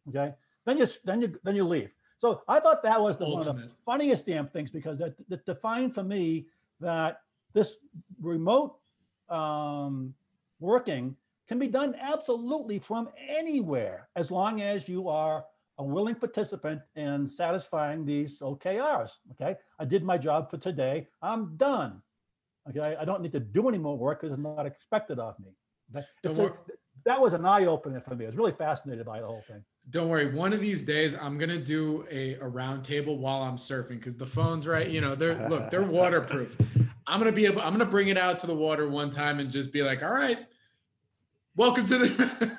[0.09, 0.33] Okay.
[0.65, 1.91] Then you then you then you leave.
[2.17, 5.45] So I thought that was the one of the funniest damn things because that, that
[5.45, 6.47] defined for me
[6.79, 7.21] that
[7.53, 7.75] this
[8.21, 8.77] remote
[9.29, 10.13] um,
[10.59, 11.15] working
[11.47, 15.45] can be done absolutely from anywhere as long as you are
[15.81, 19.13] a willing participant in satisfying these OKRs.
[19.31, 21.07] Okay, I did my job for today.
[21.23, 22.01] I'm done.
[22.69, 25.51] Okay, I don't need to do any more work because it's not expected of me.
[26.23, 26.53] It's a-
[27.03, 28.25] that was an eye opener for me.
[28.25, 29.63] I was really fascinated by the whole thing.
[29.89, 30.31] Don't worry.
[30.31, 34.15] One of these days, I'm gonna do a, a round table while I'm surfing because
[34.15, 34.87] the phones, right?
[34.87, 36.55] You know, they're look, they're waterproof.
[37.07, 37.61] I'm gonna be able.
[37.63, 40.13] I'm gonna bring it out to the water one time and just be like, "All
[40.13, 40.37] right,
[41.55, 42.57] welcome to the."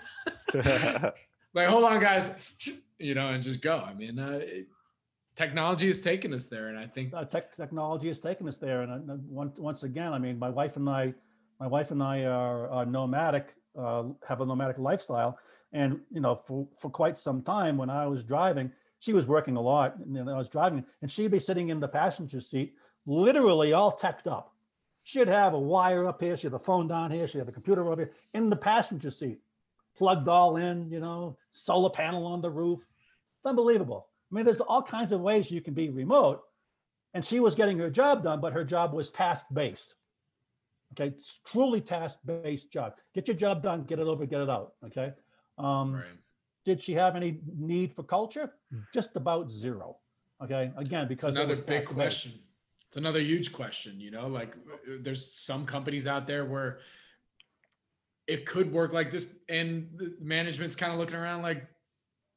[1.54, 2.52] like, hold on, guys.
[2.98, 3.78] You know, and just go.
[3.78, 4.68] I mean, uh, it-
[5.34, 8.82] technology has taken us there, and I think uh, tech, technology has taken us there.
[8.82, 11.12] And uh, once, once again, I mean, my wife and I,
[11.58, 15.36] my wife and I are, are nomadic, uh, have a nomadic lifestyle.
[15.72, 19.56] And, you know, for, for quite some time when I was driving, she was working
[19.56, 22.74] a lot and then I was driving and she'd be sitting in the passenger seat,
[23.06, 24.52] literally all teched up.
[25.04, 26.36] She'd have a wire up here.
[26.36, 27.26] She had the phone down here.
[27.26, 29.40] She had the computer over here in the passenger seat,
[29.96, 32.80] plugged all in, you know, solar panel on the roof.
[32.80, 34.08] It's unbelievable.
[34.30, 36.42] I mean, there's all kinds of ways you can be remote
[37.14, 39.94] and she was getting her job done, but her job was task based.
[40.92, 42.94] Okay, it's truly task based job.
[43.14, 44.72] Get your job done, get it over, get it out.
[44.86, 45.12] Okay.
[45.58, 46.04] Um, right.
[46.64, 48.52] Did she have any need for culture?
[48.94, 49.96] Just about zero.
[50.42, 52.32] Okay, again because It's it another was big question.
[52.88, 54.00] It's another huge question.
[54.00, 54.54] You know, like
[55.00, 56.80] there's some companies out there where
[58.26, 61.66] it could work like this, and the management's kind of looking around like,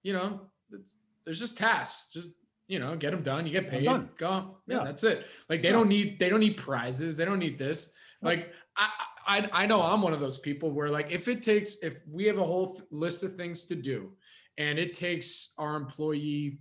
[0.03, 2.11] you know, it's, there's just tasks.
[2.13, 2.31] Just
[2.67, 3.45] you know, get them done.
[3.45, 3.86] You get paid.
[3.86, 4.09] done.
[4.17, 4.57] Go.
[4.67, 4.83] Yeah, Yeah.
[4.86, 5.27] that's it.
[5.49, 5.73] Like they Yeah.
[5.73, 7.15] don't need they don't need prizes.
[7.15, 7.93] They don't need this.
[8.23, 8.89] Like I,
[9.27, 12.25] I I know I'm one of those people where like if it takes if we
[12.25, 14.13] have a whole list of things to do,
[14.57, 16.57] and it takes our employee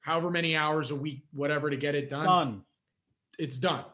[0.00, 2.62] however many hours a week, whatever, to get it done, Done.
[3.38, 3.84] it's done.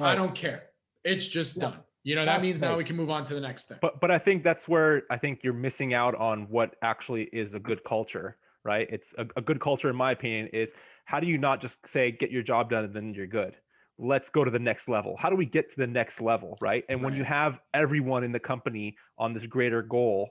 [0.00, 0.66] I don't care.
[1.02, 1.62] It's just Yeah.
[1.62, 1.78] done.
[2.06, 3.78] You know, that means now we can move on to the next thing.
[3.82, 7.54] but but I think that's where I think you're missing out on what actually is
[7.54, 8.86] a good culture, right?
[8.88, 10.72] It's a, a good culture, in my opinion, is
[11.04, 13.56] how do you not just say get your job done and then you're good?
[13.98, 15.16] Let's go to the next level.
[15.18, 16.84] How do we get to the next level, right?
[16.88, 20.30] And when you have everyone in the company on this greater goal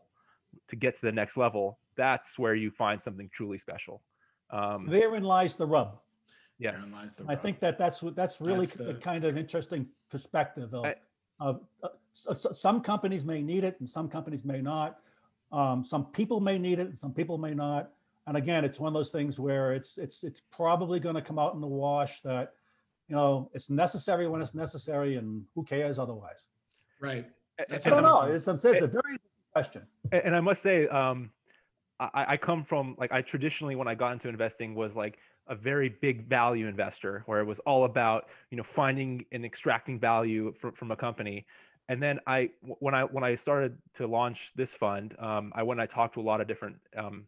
[0.70, 4.02] to get to the next level, that's where you find something truly special.
[4.50, 6.00] Um, Therein lies the rub.
[6.58, 6.76] yes.
[6.78, 9.38] Therein lies the I think that that's what that's really That's a the- kind of
[9.38, 10.96] interesting perspective of, I-
[11.40, 15.00] of uh, so- so- some companies may need it and some companies may not.
[15.52, 17.92] Um, some people may need it and some people may not.
[18.28, 21.38] And again, it's one of those things where it's it's it's probably going to come
[21.38, 22.54] out in the wash that
[23.08, 26.44] you know it's necessary when it's necessary, and who cares otherwise.
[27.00, 27.28] Right.
[27.60, 28.24] I don't know.
[28.24, 29.18] It's, it's a very
[29.54, 29.84] question.
[30.12, 31.30] And I must say, um,
[32.00, 35.56] I, I come from like I traditionally when I got into investing was like a
[35.56, 40.54] very big value investor where it was all about you know finding and extracting value
[40.60, 41.46] from, from a company.
[41.88, 45.80] And then i when i when i started to launch this fund um, i went
[45.80, 47.26] and i talked to a lot of different um,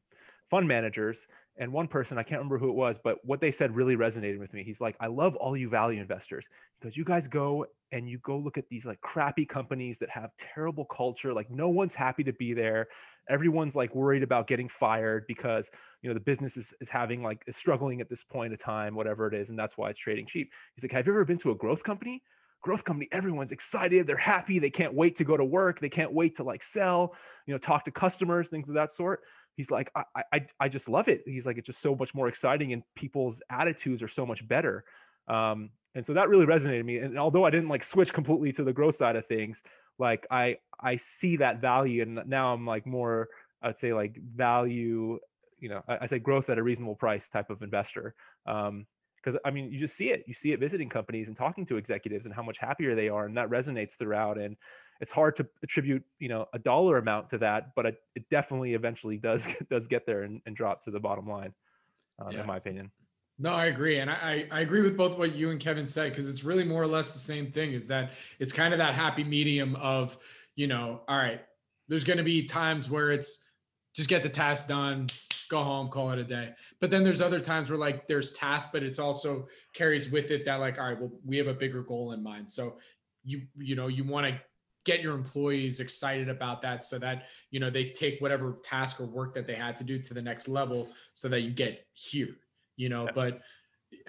[0.50, 1.28] fund managers.
[1.60, 4.40] And one person i can't remember who it was but what they said really resonated
[4.40, 4.64] with me.
[4.64, 6.48] He's like i love all you value investors.
[6.80, 10.32] Because you guys go and you go look at these like crappy companies that have
[10.38, 11.34] terrible culture.
[11.34, 12.88] Like no one's happy to be there
[13.30, 15.70] everyone's like worried about getting fired because
[16.02, 18.96] you know the business is, is having like is struggling at this point of time
[18.96, 20.52] whatever it is and that's why it's trading cheap.
[20.76, 22.24] He's like have you ever been to a growth company?
[22.62, 26.12] Growth company everyone's excited they're happy they can't wait to go to work they can't
[26.12, 27.14] wait to like sell
[27.46, 29.22] you know talk to customers things of that sort.
[29.56, 31.24] He's like I, I i just love it.
[31.26, 34.84] He's like it's just so much more exciting and people's attitudes are so much better.
[35.28, 38.52] Um and so that really resonated with me and although i didn't like switch completely
[38.52, 39.62] to the growth side of things
[40.00, 43.30] like i i see that value and now i'm like more
[43.64, 45.20] i'd say like value
[45.60, 48.86] you know i, I say growth at a reasonable price type of investor um
[49.18, 51.78] because i mean you just see it you see it visiting companies and talking to
[51.78, 54.56] executives and how much happier they are and that resonates throughout and
[55.00, 58.74] it's hard to attribute you know a dollar amount to that but it, it definitely
[58.74, 61.54] eventually does does get there and, and drop to the bottom line
[62.20, 62.42] um, yeah.
[62.42, 62.92] in my opinion
[63.40, 64.00] no, I agree.
[64.00, 66.82] And I, I agree with both what you and Kevin said, because it's really more
[66.82, 70.18] or less the same thing is that it's kind of that happy medium of,
[70.56, 71.42] you know, all right,
[71.88, 73.46] there's going to be times where it's
[73.96, 75.08] just get the task done,
[75.50, 76.50] go home, call it a day.
[76.82, 80.44] But then there's other times where like there's tasks, but it's also carries with it
[80.46, 82.50] that like, all right, well, we have a bigger goal in mind.
[82.50, 82.78] So
[83.24, 84.42] you, you know, you want to
[84.84, 89.06] get your employees excited about that so that you know they take whatever task or
[89.06, 92.38] work that they had to do to the next level so that you get here
[92.78, 93.42] you know, but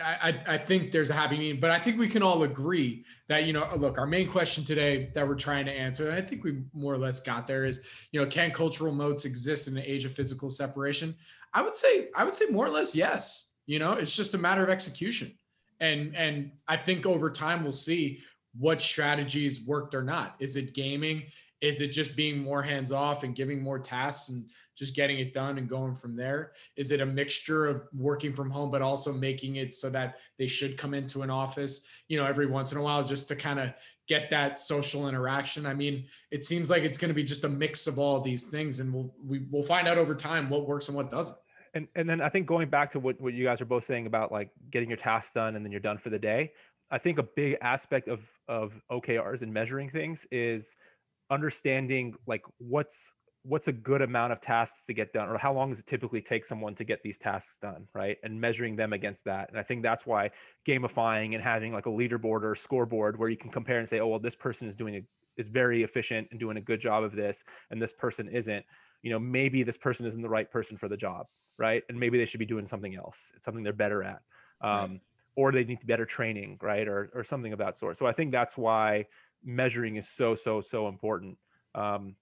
[0.00, 3.44] I, I think there's a happy medium, but I think we can all agree that,
[3.44, 6.44] you know, look, our main question today that we're trying to answer, and I think
[6.44, 7.80] we more or less got there is,
[8.12, 11.16] you know, can cultural moats exist in the age of physical separation?
[11.54, 13.52] I would say, I would say more or less, yes.
[13.66, 15.36] You know, it's just a matter of execution.
[15.80, 18.20] And, and I think over time we'll see
[18.58, 20.34] what strategies worked or not.
[20.40, 21.22] Is it gaming?
[21.60, 25.32] Is it just being more hands off and giving more tasks and just getting it
[25.32, 26.52] done and going from there?
[26.76, 30.46] Is it a mixture of working from home, but also making it so that they
[30.46, 33.58] should come into an office, you know, every once in a while just to kind
[33.58, 33.72] of
[34.06, 35.66] get that social interaction?
[35.66, 38.44] I mean, it seems like it's going to be just a mix of all these
[38.44, 41.36] things, and we'll we, will find out over time what works and what doesn't.
[41.74, 44.06] And and then I think going back to what what you guys are both saying
[44.06, 46.52] about like getting your tasks done and then you're done for the day.
[46.90, 50.74] I think a big aspect of of OKRs and measuring things is
[51.30, 53.12] understanding like what's
[53.48, 56.20] what's a good amount of tasks to get done or how long does it typically
[56.20, 58.18] take someone to get these tasks done right?
[58.22, 59.48] And measuring them against that.
[59.48, 60.30] And i think that's why
[60.66, 64.00] gamifying and having like a leaderboard or a scoreboard where you can compare and say
[64.00, 65.02] oh well this person is doing a,
[65.36, 68.64] is very efficient and doing a good job of this and this person isn't
[69.02, 71.26] you know maybe this person isn't the right person for the job
[71.60, 71.82] right?
[71.88, 74.20] And maybe they should be doing something else it's something they're better at
[74.60, 75.00] um, right.
[75.36, 76.86] or they need better training right?
[76.86, 77.96] Or, or something of that sort.
[77.96, 79.06] So i think that's why
[79.44, 81.38] measuring is so so so important
[81.74, 82.16] um,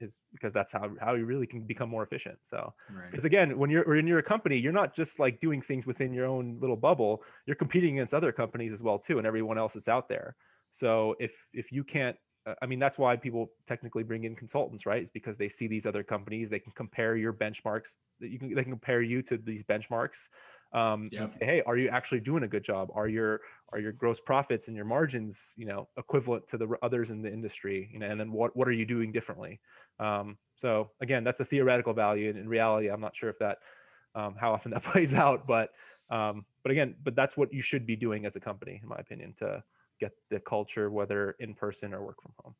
[0.00, 2.38] is because that's how how you really can become more efficient.
[2.44, 2.72] So
[3.10, 3.24] because right.
[3.24, 6.26] again, when you're when you're a company, you're not just like doing things within your
[6.26, 7.22] own little bubble.
[7.46, 10.36] You're competing against other companies as well too, and everyone else that's out there.
[10.70, 14.86] So if if you can't uh, I mean, that's why people technically bring in consultants,
[14.86, 15.02] right?
[15.02, 16.48] It's because they see these other companies.
[16.48, 17.98] They can compare your benchmarks.
[18.20, 20.28] That you can they can compare you to these benchmarks,
[20.72, 21.22] um, yep.
[21.22, 22.90] and say, hey, are you actually doing a good job?
[22.94, 23.40] Are your
[23.72, 27.32] are your gross profits and your margins, you know, equivalent to the others in the
[27.32, 27.88] industry?
[27.92, 29.60] You know, and then what what are you doing differently?
[29.98, 33.58] Um, so again, that's a theoretical value, and in reality, I'm not sure if that
[34.14, 35.70] um, how often that plays out, but
[36.10, 38.96] um, but again, but that's what you should be doing as a company, in my
[38.96, 39.62] opinion, to
[40.00, 42.54] get the culture, whether in person or work from home.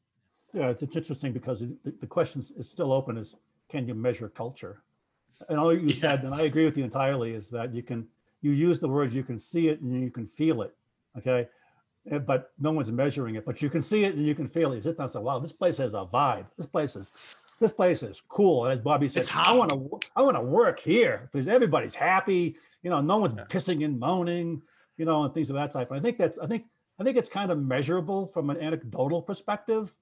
[0.52, 3.36] Yeah, it's, it's interesting because the, the question is still open: is
[3.68, 4.82] can you measure culture?
[5.49, 5.95] And all you yeah.
[5.95, 8.07] said, and I agree with you entirely, is that you can
[8.43, 10.74] you use the words, you can see it and you can feel it.
[11.18, 11.49] Okay.
[12.11, 14.72] Eh, but no one's measuring it, but you can see it and you can feel
[14.72, 14.76] it.
[14.76, 16.47] You sit down and say, wow, this place has a vibe.
[16.57, 17.12] This place is
[17.59, 18.64] this place is cool.
[18.64, 22.57] And as Bobby said, I want to I want to work here because everybody's happy.
[22.82, 23.45] You know, no one's yeah.
[23.45, 24.62] pissing and moaning,
[24.97, 25.91] you know, and things of that type.
[25.91, 26.64] And I think that's I think
[26.99, 29.95] I think it's kind of measurable from an anecdotal perspective.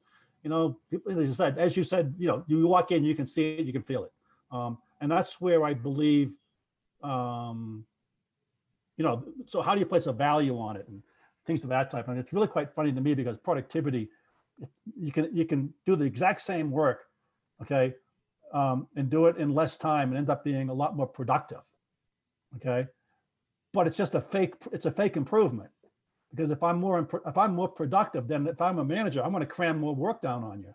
[0.44, 3.26] You know, as you said, as you said, you know, you walk in, you can
[3.26, 4.12] see it, you can feel it.
[4.52, 6.32] Um, and that's where I believe,
[7.02, 7.84] um,
[8.96, 11.02] you know, so how do you place a value on it and
[11.46, 12.08] things of that type?
[12.08, 14.08] And it's really quite funny to me because productivity,
[14.98, 17.04] you can you can do the exact same work,
[17.62, 17.94] okay,
[18.52, 21.60] um, and do it in less time and end up being a lot more productive.
[22.56, 22.86] Okay.
[23.72, 25.70] But it's just a fake, it's a fake improvement.
[26.30, 29.30] Because if I'm more, impro- if I'm more productive, then if I'm a manager, I'm
[29.30, 30.74] going to cram more work down on you.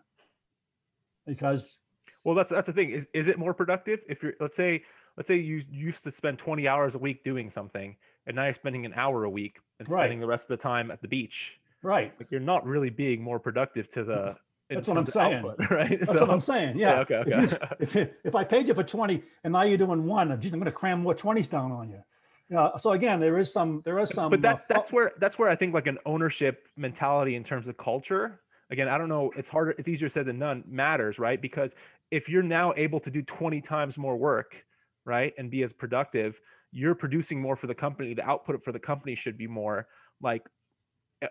[1.26, 1.78] Because,
[2.24, 2.90] Well, that's that's the thing.
[2.90, 4.82] Is is it more productive if you're let's say
[5.16, 7.96] let's say you used to spend 20 hours a week doing something
[8.26, 10.00] and now you're spending an hour a week and Right.
[10.02, 11.60] spending the rest of the time at the beach.
[11.82, 14.36] right, Like you're not really being more productive to the
[14.70, 15.44] That's what I'm saying.
[15.44, 16.00] output, right?
[16.00, 16.78] that's what I'm saying.
[16.78, 17.00] Yeah.
[17.00, 17.58] okay, If you- okay.
[17.80, 20.58] If, you- if I paid you for 20 and now you're doing one, geez, I'm
[20.58, 22.02] going to cram more 20s down on you.
[22.50, 22.76] Yeah.
[22.78, 24.30] So again, there is some, there is some.
[24.30, 27.44] but uh, that fa- that's where that's where I think like an ownership mentality in
[27.44, 28.40] terms of culture.
[28.70, 29.30] Again, I don't know.
[29.36, 29.72] It's harder.
[29.78, 30.64] It's easier said than done.
[30.66, 31.40] Matters, right?
[31.40, 31.74] Because
[32.14, 34.64] if you're now able to do 20 times more work,
[35.04, 36.40] right, and be as productive,
[36.70, 38.14] you're producing more for the company.
[38.14, 39.88] The output for the company should be more.
[40.22, 40.46] Like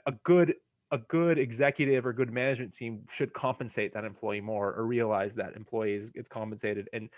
[0.05, 0.55] a- good
[0.91, 5.55] a good executive or good management team should compensate that employee more or realize that
[5.55, 7.09] employee is, is compensated and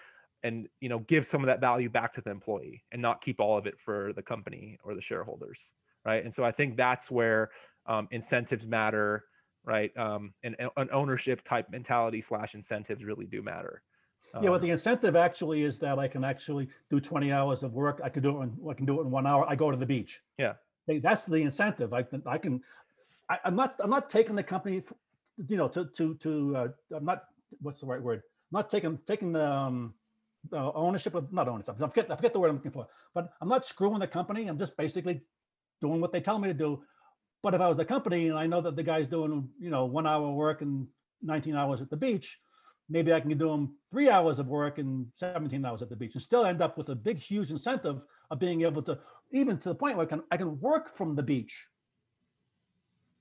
[0.44, 3.40] and you know give some of that value back to the employee and not keep
[3.40, 5.74] all of it for the company or the shareholders
[6.06, 7.50] right and so i think that's where
[7.88, 9.26] um, incentives matter
[9.66, 13.82] right um, and an ownership type mentality slash incentives really do matter
[14.42, 17.74] Yeah, but Um, the incentive actually is that I can actually do 20 hours of
[17.74, 18.02] work.
[18.04, 19.46] I can do it in, I can do it in one hour.
[19.48, 20.22] I go to the beach.
[20.38, 20.54] Yeah.
[20.88, 21.94] That's the incentive.
[21.94, 22.62] I can, I can,
[23.30, 24.84] I, I'm not, I'm not taking the company,
[25.48, 27.24] you know, to, to, to, uh, I'm not,
[27.62, 28.20] what's the right word?
[28.20, 29.94] I'm not taking, taking the, um,
[30.54, 33.34] uh, ownership of, not ownership, I forget, I forget the word I'm looking for, but
[33.42, 34.48] I'm not screwing the company.
[34.48, 35.22] I'm just basically
[35.82, 36.84] doing what they tell me to do.
[37.46, 39.86] But if I was the company and I know that the guy's doing, you know,
[39.86, 40.88] one hour work and
[41.22, 42.40] 19 hours at the beach,
[42.90, 46.16] maybe I can do them three hours of work and 17 hours at the beach
[46.16, 48.98] and still end up with a big, huge incentive of being able to,
[49.32, 51.68] even to the point where I can, I can work from the beach.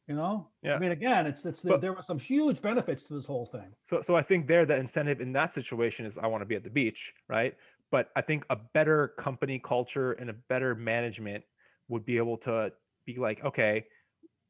[0.09, 0.49] You know?
[0.62, 0.77] Yeah.
[0.77, 3.45] I mean, again, it's, it's, there, But- there are some huge benefits to this whole
[3.45, 3.75] thing.
[3.85, 6.55] So, so I think there, the incentive in that situation is I want to be
[6.55, 7.55] at the beach, right?
[7.91, 11.45] But I think a better company culture and a better management
[11.89, 12.72] would be able to
[13.05, 13.85] be like, okay,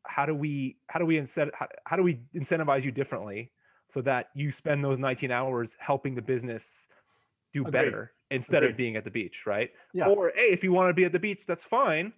[0.07, 3.51] how do we, how do we incent, how, how do we incentivize you differently
[3.89, 6.89] so that you spend those 19 hours helping the business
[7.53, 7.73] do Agreed.
[7.73, 9.71] better instead of being at the beach, right?
[9.93, 10.07] Yeah.
[10.09, 12.13] Or hey, if you want to be at the beach, that's fine.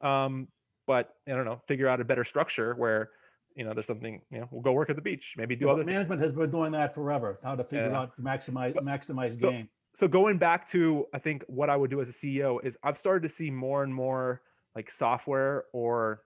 [0.00, 0.48] Um,
[0.86, 3.10] but I don't know, figure out a better structure where
[3.54, 4.22] you know there's something.
[4.30, 5.92] You know, we'll go work at the beach, maybe do other things.
[5.92, 7.98] management has been doing that forever, how to figure Yeah.
[7.98, 9.68] out, to maximize, maximize so- gain.
[9.94, 12.96] so going back to i think what i would do as a ceo is i've
[12.96, 14.40] started to see more and more
[14.76, 16.22] like software or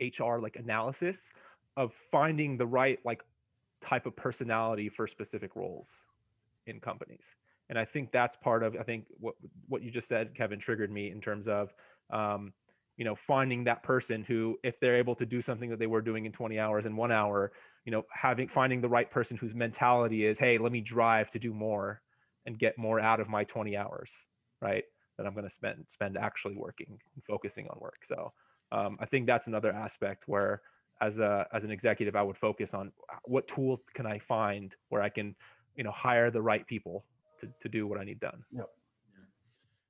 [0.00, 1.32] hr like analysis
[1.76, 3.22] of finding the right like
[3.80, 6.06] type of personality for specific roles
[6.66, 7.36] in companies.
[7.68, 9.34] And i think that's part of i think what
[9.68, 11.72] what you just said kevin triggered me in terms of
[12.10, 12.52] um,
[12.96, 16.02] you know finding that person who if they're able to do something that they were
[16.02, 17.52] doing in 20 hours in one hour
[17.86, 21.38] you know having finding the right person whose mentality is hey let me drive to
[21.38, 22.02] do more
[22.44, 24.12] and get more out of my 20 hours
[24.60, 24.84] right
[25.16, 28.04] that i'm going to spend spend actually working and focusing on work.
[28.04, 28.32] So
[28.74, 30.60] um, i think that's another aspect where
[31.00, 34.76] as a as an executive i would focus on uh, what tools can i find
[34.88, 35.34] where i can
[35.76, 37.04] you know hire the right people
[37.38, 38.68] to, to do what i need done Yep.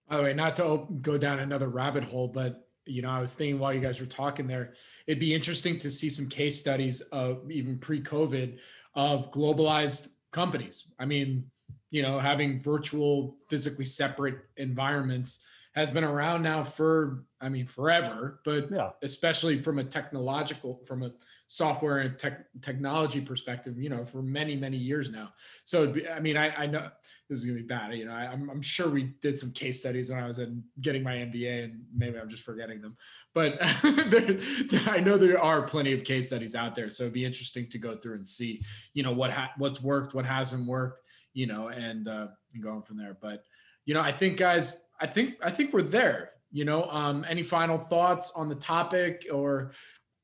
[0.09, 3.20] By the way, not to op- go down another rabbit hole, but you know, I
[3.20, 4.74] was thinking while you guys were talking there,
[5.07, 8.59] it'd be interesting to see some case studies of even pre-COVID
[8.95, 10.93] of globalized companies.
[10.99, 11.51] I mean,
[11.91, 18.40] you know, having virtual, physically separate environments has been around now for, I mean, forever,
[18.44, 18.90] but Yeah.
[19.02, 21.12] especially from a technological, from a
[21.48, 25.32] software and tech, technology perspective, you know, for many, many years now.
[25.64, 26.88] So, be, I mean, I, I know
[27.28, 27.92] this is gonna be bad.
[27.94, 30.62] You know, I, I'm, I'm sure we did some case studies when I was in
[30.80, 32.96] getting my MBA, and maybe I'm just forgetting them.
[33.34, 34.38] But there,
[34.86, 37.78] I know there are plenty of case studies out there, so it'd be interesting to
[37.78, 38.62] go through and see,
[38.92, 41.00] you know, what ha- what's worked, what hasn't worked,
[41.32, 43.18] you know, and uh, and going from there.
[43.20, 43.42] But
[43.86, 46.30] you know, I think guys, I think I think we're there.
[46.50, 49.72] You know, um, any final thoughts on the topic or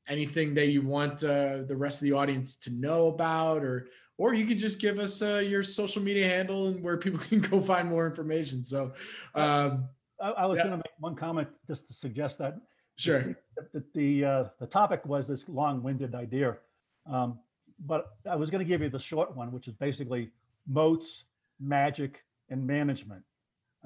[0.07, 4.33] anything that you want uh, the rest of the audience to know about, or or
[4.33, 7.61] you could just give us uh, your social media handle and where people can go
[7.61, 8.63] find more information.
[8.63, 8.93] So,
[9.35, 9.87] um,
[10.19, 10.63] I, I was Yeah.
[10.63, 12.57] going to make one comment just to suggest that
[12.95, 13.37] sure.
[13.73, 16.57] the the uh, the topic was this long-winded idea,
[17.05, 17.37] um,
[17.85, 20.31] but I was going to give you the short one, which is basically
[20.65, 21.25] moats,
[21.59, 23.23] magic, and management.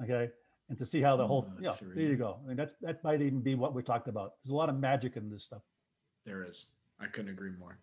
[0.02, 0.30] Okay,
[0.68, 1.94] and to see how the whole Oh, yeah, three.
[1.94, 2.38] there you go.
[2.44, 4.34] I mean that that might even be what we talked about.
[4.44, 5.62] There's a lot of magic in this stuff.
[6.24, 6.68] There is.
[7.00, 7.78] I couldn't agree more.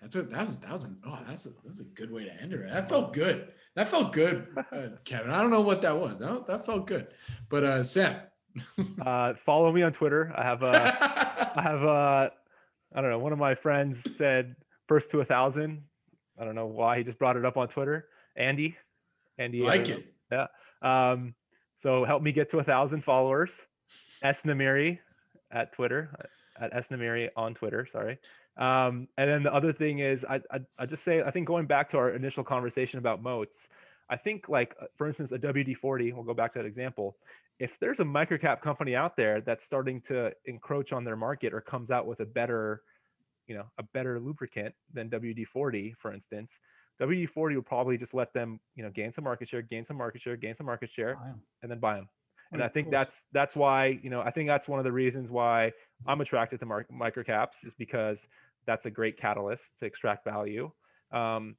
[0.00, 2.32] That's a, that was that was an oh that's a that's a good way to
[2.40, 2.68] end it.
[2.70, 3.48] That felt good.
[3.74, 5.30] That felt good, uh, Kevin.
[5.30, 6.18] I don't know what that was.
[6.18, 7.08] That, that felt good.
[7.48, 8.20] But uh, Sam.
[9.06, 10.72] uh, follow me on twitter i have a,
[11.56, 12.32] I have a,
[12.92, 14.56] I don't know, one of my friends said
[14.88, 15.82] first to a thousand.
[16.40, 18.08] I don't know why he just brought it up on Twitter.
[18.36, 18.76] Andy,
[19.38, 19.60] Andy.
[19.62, 20.04] like Anderson.
[20.32, 20.48] it.
[20.82, 21.34] Um,
[21.78, 23.60] so help me get to a thousand followers.
[24.22, 24.98] S Namiri
[25.50, 27.86] at Twitter, uh, at S Namiri on Twitter.
[27.86, 28.18] Sorry.
[28.56, 31.66] Um, and then the other thing is, I, I I just say I think going
[31.66, 33.68] back to our initial conversation about moats,
[34.10, 36.12] I think like uh, for instance a WD40.
[36.12, 37.16] We'll go back to that example.
[37.60, 41.60] If there's a microcap company out there that's starting to encroach on their market or
[41.60, 42.82] comes out with a better,
[43.46, 46.58] you know, a better lubricant than WD40, for instance,
[47.00, 50.20] WD40 will probably just let them, you know, gain some market share, gain some market
[50.20, 51.18] share, gain some market share,
[51.62, 52.08] and then buy them.
[52.52, 55.30] And I think that's that's why you know I think that's one of the reasons
[55.30, 55.72] why
[56.06, 58.26] I'm attracted to microcaps is because
[58.66, 60.70] that's a great catalyst to extract value.
[61.12, 61.56] Um,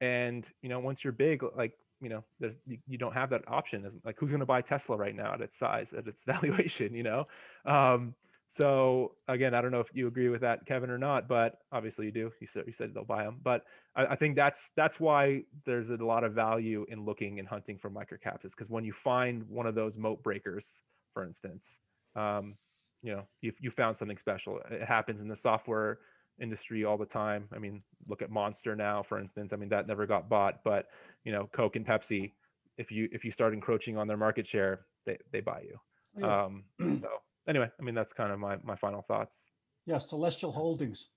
[0.00, 3.42] and you know once you're big, like you know there's you, you don't have that
[3.48, 3.84] option.
[3.84, 6.94] As, like who's going to buy Tesla right now at its size at its valuation?
[6.94, 7.26] You know.
[7.66, 8.14] Um,
[8.52, 12.06] so again, I don't know if you agree with that, Kevin, or not, but obviously
[12.06, 12.32] you do.
[12.40, 13.62] You said you said they'll buy them, but
[13.94, 17.78] I, I think that's that's why there's a lot of value in looking and hunting
[17.78, 18.44] for microcaps.
[18.44, 20.82] Is because when you find one of those moat breakers,
[21.14, 21.78] for instance,
[22.16, 22.56] um,
[23.02, 24.58] you know you you found something special.
[24.68, 26.00] It happens in the software
[26.40, 27.46] industry all the time.
[27.54, 29.52] I mean, look at Monster now, for instance.
[29.52, 30.86] I mean that never got bought, but
[31.22, 32.32] you know Coke and Pepsi,
[32.78, 35.78] if you if you start encroaching on their market share, they they buy you.
[36.18, 36.46] Yeah.
[36.46, 36.64] Um,
[37.00, 37.08] so
[37.48, 39.48] anyway, I mean that's kind of my my final thoughts.
[39.86, 41.08] Yeah, Celestial Holdings.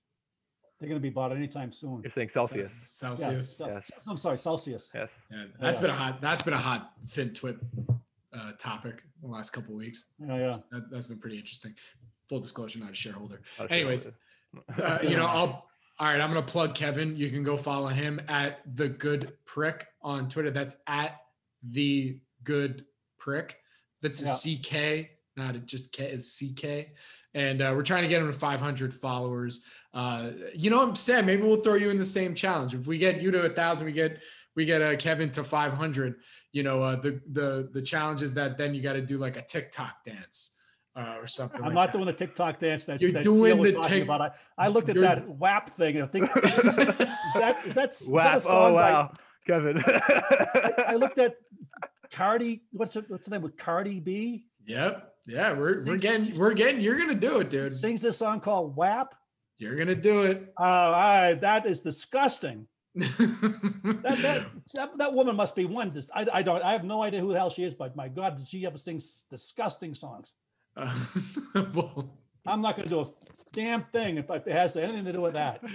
[0.80, 2.00] They're going to be bought anytime soon.
[2.02, 3.56] You're saying Ce- Celsius?
[3.60, 3.90] Yeah, yes.
[4.08, 4.90] I'm sorry, Celsius.
[4.92, 5.10] Yes.
[5.30, 6.20] Yeah, that's been a hot.
[6.20, 7.58] That's been a hot FinTwit
[8.36, 10.06] uh, topic the last couple of weeks.
[10.18, 10.58] Yeah, yeah.
[10.72, 11.74] That, that's been pretty interesting.
[12.28, 13.40] Full disclosure, not a shareholder.
[13.58, 14.10] not a Anyways,
[14.72, 15.04] shareholder.
[15.04, 15.66] Uh, you know, I'll.
[16.00, 17.16] All right, I'm gonna plug Kevin.
[17.16, 20.50] You can go follow him at the Good Prick on Twitter.
[20.50, 21.20] That's at
[21.62, 22.84] the Good
[23.16, 23.56] Prick.
[24.02, 26.06] That's a CK, not a just K.
[26.06, 26.88] Is CK.
[27.34, 29.64] And uh, we're trying to get him to 500 followers.
[29.92, 32.74] Uh, you know, I'm saying maybe we'll throw you in the same challenge.
[32.74, 34.20] If we get you to a thousand, we get
[34.54, 36.14] we get uh, Kevin to 500.
[36.52, 39.36] You know, uh, the the the challenge is that then you got to do like
[39.36, 40.60] a TikTok dance
[40.94, 41.58] uh, or something.
[41.60, 41.92] I'm like not that.
[41.94, 44.20] doing the TikTok dance that You're that doing was the talking Tik- about.
[44.20, 46.42] I, I looked at that WAP thing and I think is
[47.34, 48.32] that is that, is that Wow.
[48.32, 49.12] a Oh song by- wow,
[49.48, 49.82] Kevin.
[49.84, 51.34] I, I looked at
[52.12, 52.62] Cardi.
[52.70, 54.44] What's it, what's the name with Cardi B?
[54.66, 55.10] Yep.
[55.26, 57.74] Yeah, we're we're getting we're getting you're gonna do it, dude.
[57.74, 59.14] Sings this song called WAP.
[59.58, 60.52] You're gonna do it.
[60.58, 62.66] Oh, I, that is disgusting.
[64.02, 65.92] That, that, that, that woman must be one.
[66.14, 66.62] I, I don't.
[66.62, 68.78] I have no idea who the hell she is, but my God, does she ever
[68.78, 69.00] sing
[69.30, 70.34] disgusting songs?
[70.76, 70.94] Uh,
[71.74, 73.06] well, I'm not going to do a
[73.52, 75.62] damn thing if it has anything to do with that.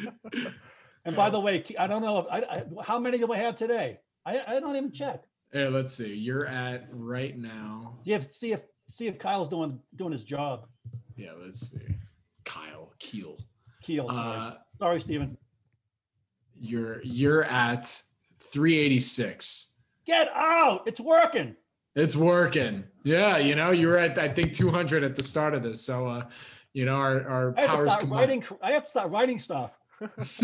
[1.05, 3.55] And by the way, I don't know if I, I, how many do I have
[3.55, 3.99] today.
[4.25, 5.23] I, I don't even check.
[5.53, 6.13] Yeah, let's see.
[6.13, 7.97] You're at right now.
[8.05, 10.67] If see if see if Kyle's doing doing his job.
[11.15, 11.95] Yeah, let's see.
[12.45, 13.37] Kyle Keel.
[13.81, 14.09] Keel.
[14.09, 15.37] Sorry, Uh, sorry Stephen.
[16.57, 17.85] you're you're at
[18.39, 19.73] 386.
[20.05, 20.83] Get out!
[20.87, 21.55] It's working.
[21.95, 22.83] It's working.
[23.03, 25.81] Yeah, you know, you were at I think 200 at the start of this.
[25.81, 26.23] So uh,
[26.73, 28.19] you know, our, our I powers combined.
[28.19, 28.43] writing.
[28.61, 29.71] I have to start writing stuff.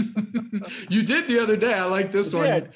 [0.89, 1.73] you did the other day.
[1.73, 2.69] I like this I one.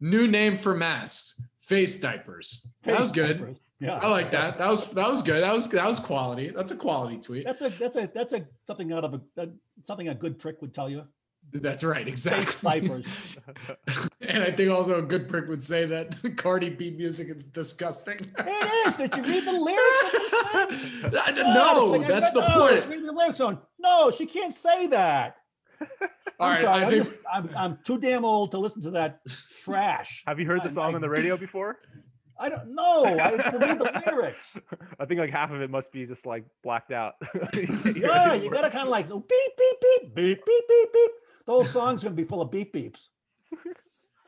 [0.00, 1.40] New name for masks.
[1.66, 2.68] Face diapers.
[2.82, 3.38] That was good.
[3.38, 3.64] diapers.
[3.80, 4.58] Yeah, I like that.
[4.58, 5.42] That was that was good.
[5.42, 6.52] That was that was quality.
[6.54, 7.46] That's a quality tweet.
[7.46, 9.48] That's a that's a that's a something out of a that,
[9.82, 11.04] something a good trick would tell you.
[11.52, 12.06] That's right.
[12.06, 12.44] Exactly.
[12.44, 13.08] Face diapers.
[14.20, 18.18] and I think also a good prick would say that Cardi B music is disgusting.
[18.18, 18.96] It is.
[18.96, 21.36] Did you read the lyrics of this thing?
[21.54, 22.86] No, like, that's the point.
[22.86, 23.58] reading the lyrics on.
[23.78, 25.36] No, she can't say that.
[26.40, 26.80] All I'm right, sorry.
[26.80, 29.20] I I'm, think just, I'm, I'm too damn old to listen to that
[29.64, 30.22] trash.
[30.26, 31.78] Have you heard the song I- on the radio before?
[32.36, 33.04] I don't know.
[33.04, 34.56] I have to read the lyrics.
[34.98, 37.14] I think like half of it must be just like blacked out.
[37.54, 41.10] Yeah, you gotta kind of like beep beep beep beep beep beep beep.
[41.46, 43.06] The whole song's gonna be full of beep beeps.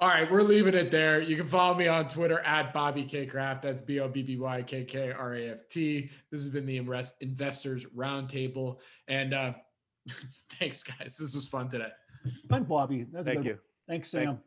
[0.01, 1.20] All right, we're leaving it there.
[1.20, 3.62] You can follow me on Twitter at Bobby K Kraft.
[3.62, 6.09] That's B O B B Y K K R A F T.
[6.30, 8.76] This has been the Investors Roundtable.
[9.09, 9.52] And uh,
[10.60, 11.16] thanks, guys.
[11.18, 11.89] This was fun today.
[12.48, 13.07] Fine, Bobby.
[13.12, 13.53] That's Thank good you.
[13.53, 13.61] one.
[13.89, 14.39] Thanks, Sam.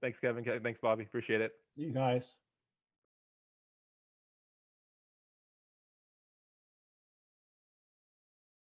[0.00, 0.44] Thanks, Kevin.
[0.62, 1.04] Thanks, Bobby.
[1.04, 1.52] Appreciate it.
[1.76, 2.34] You guys.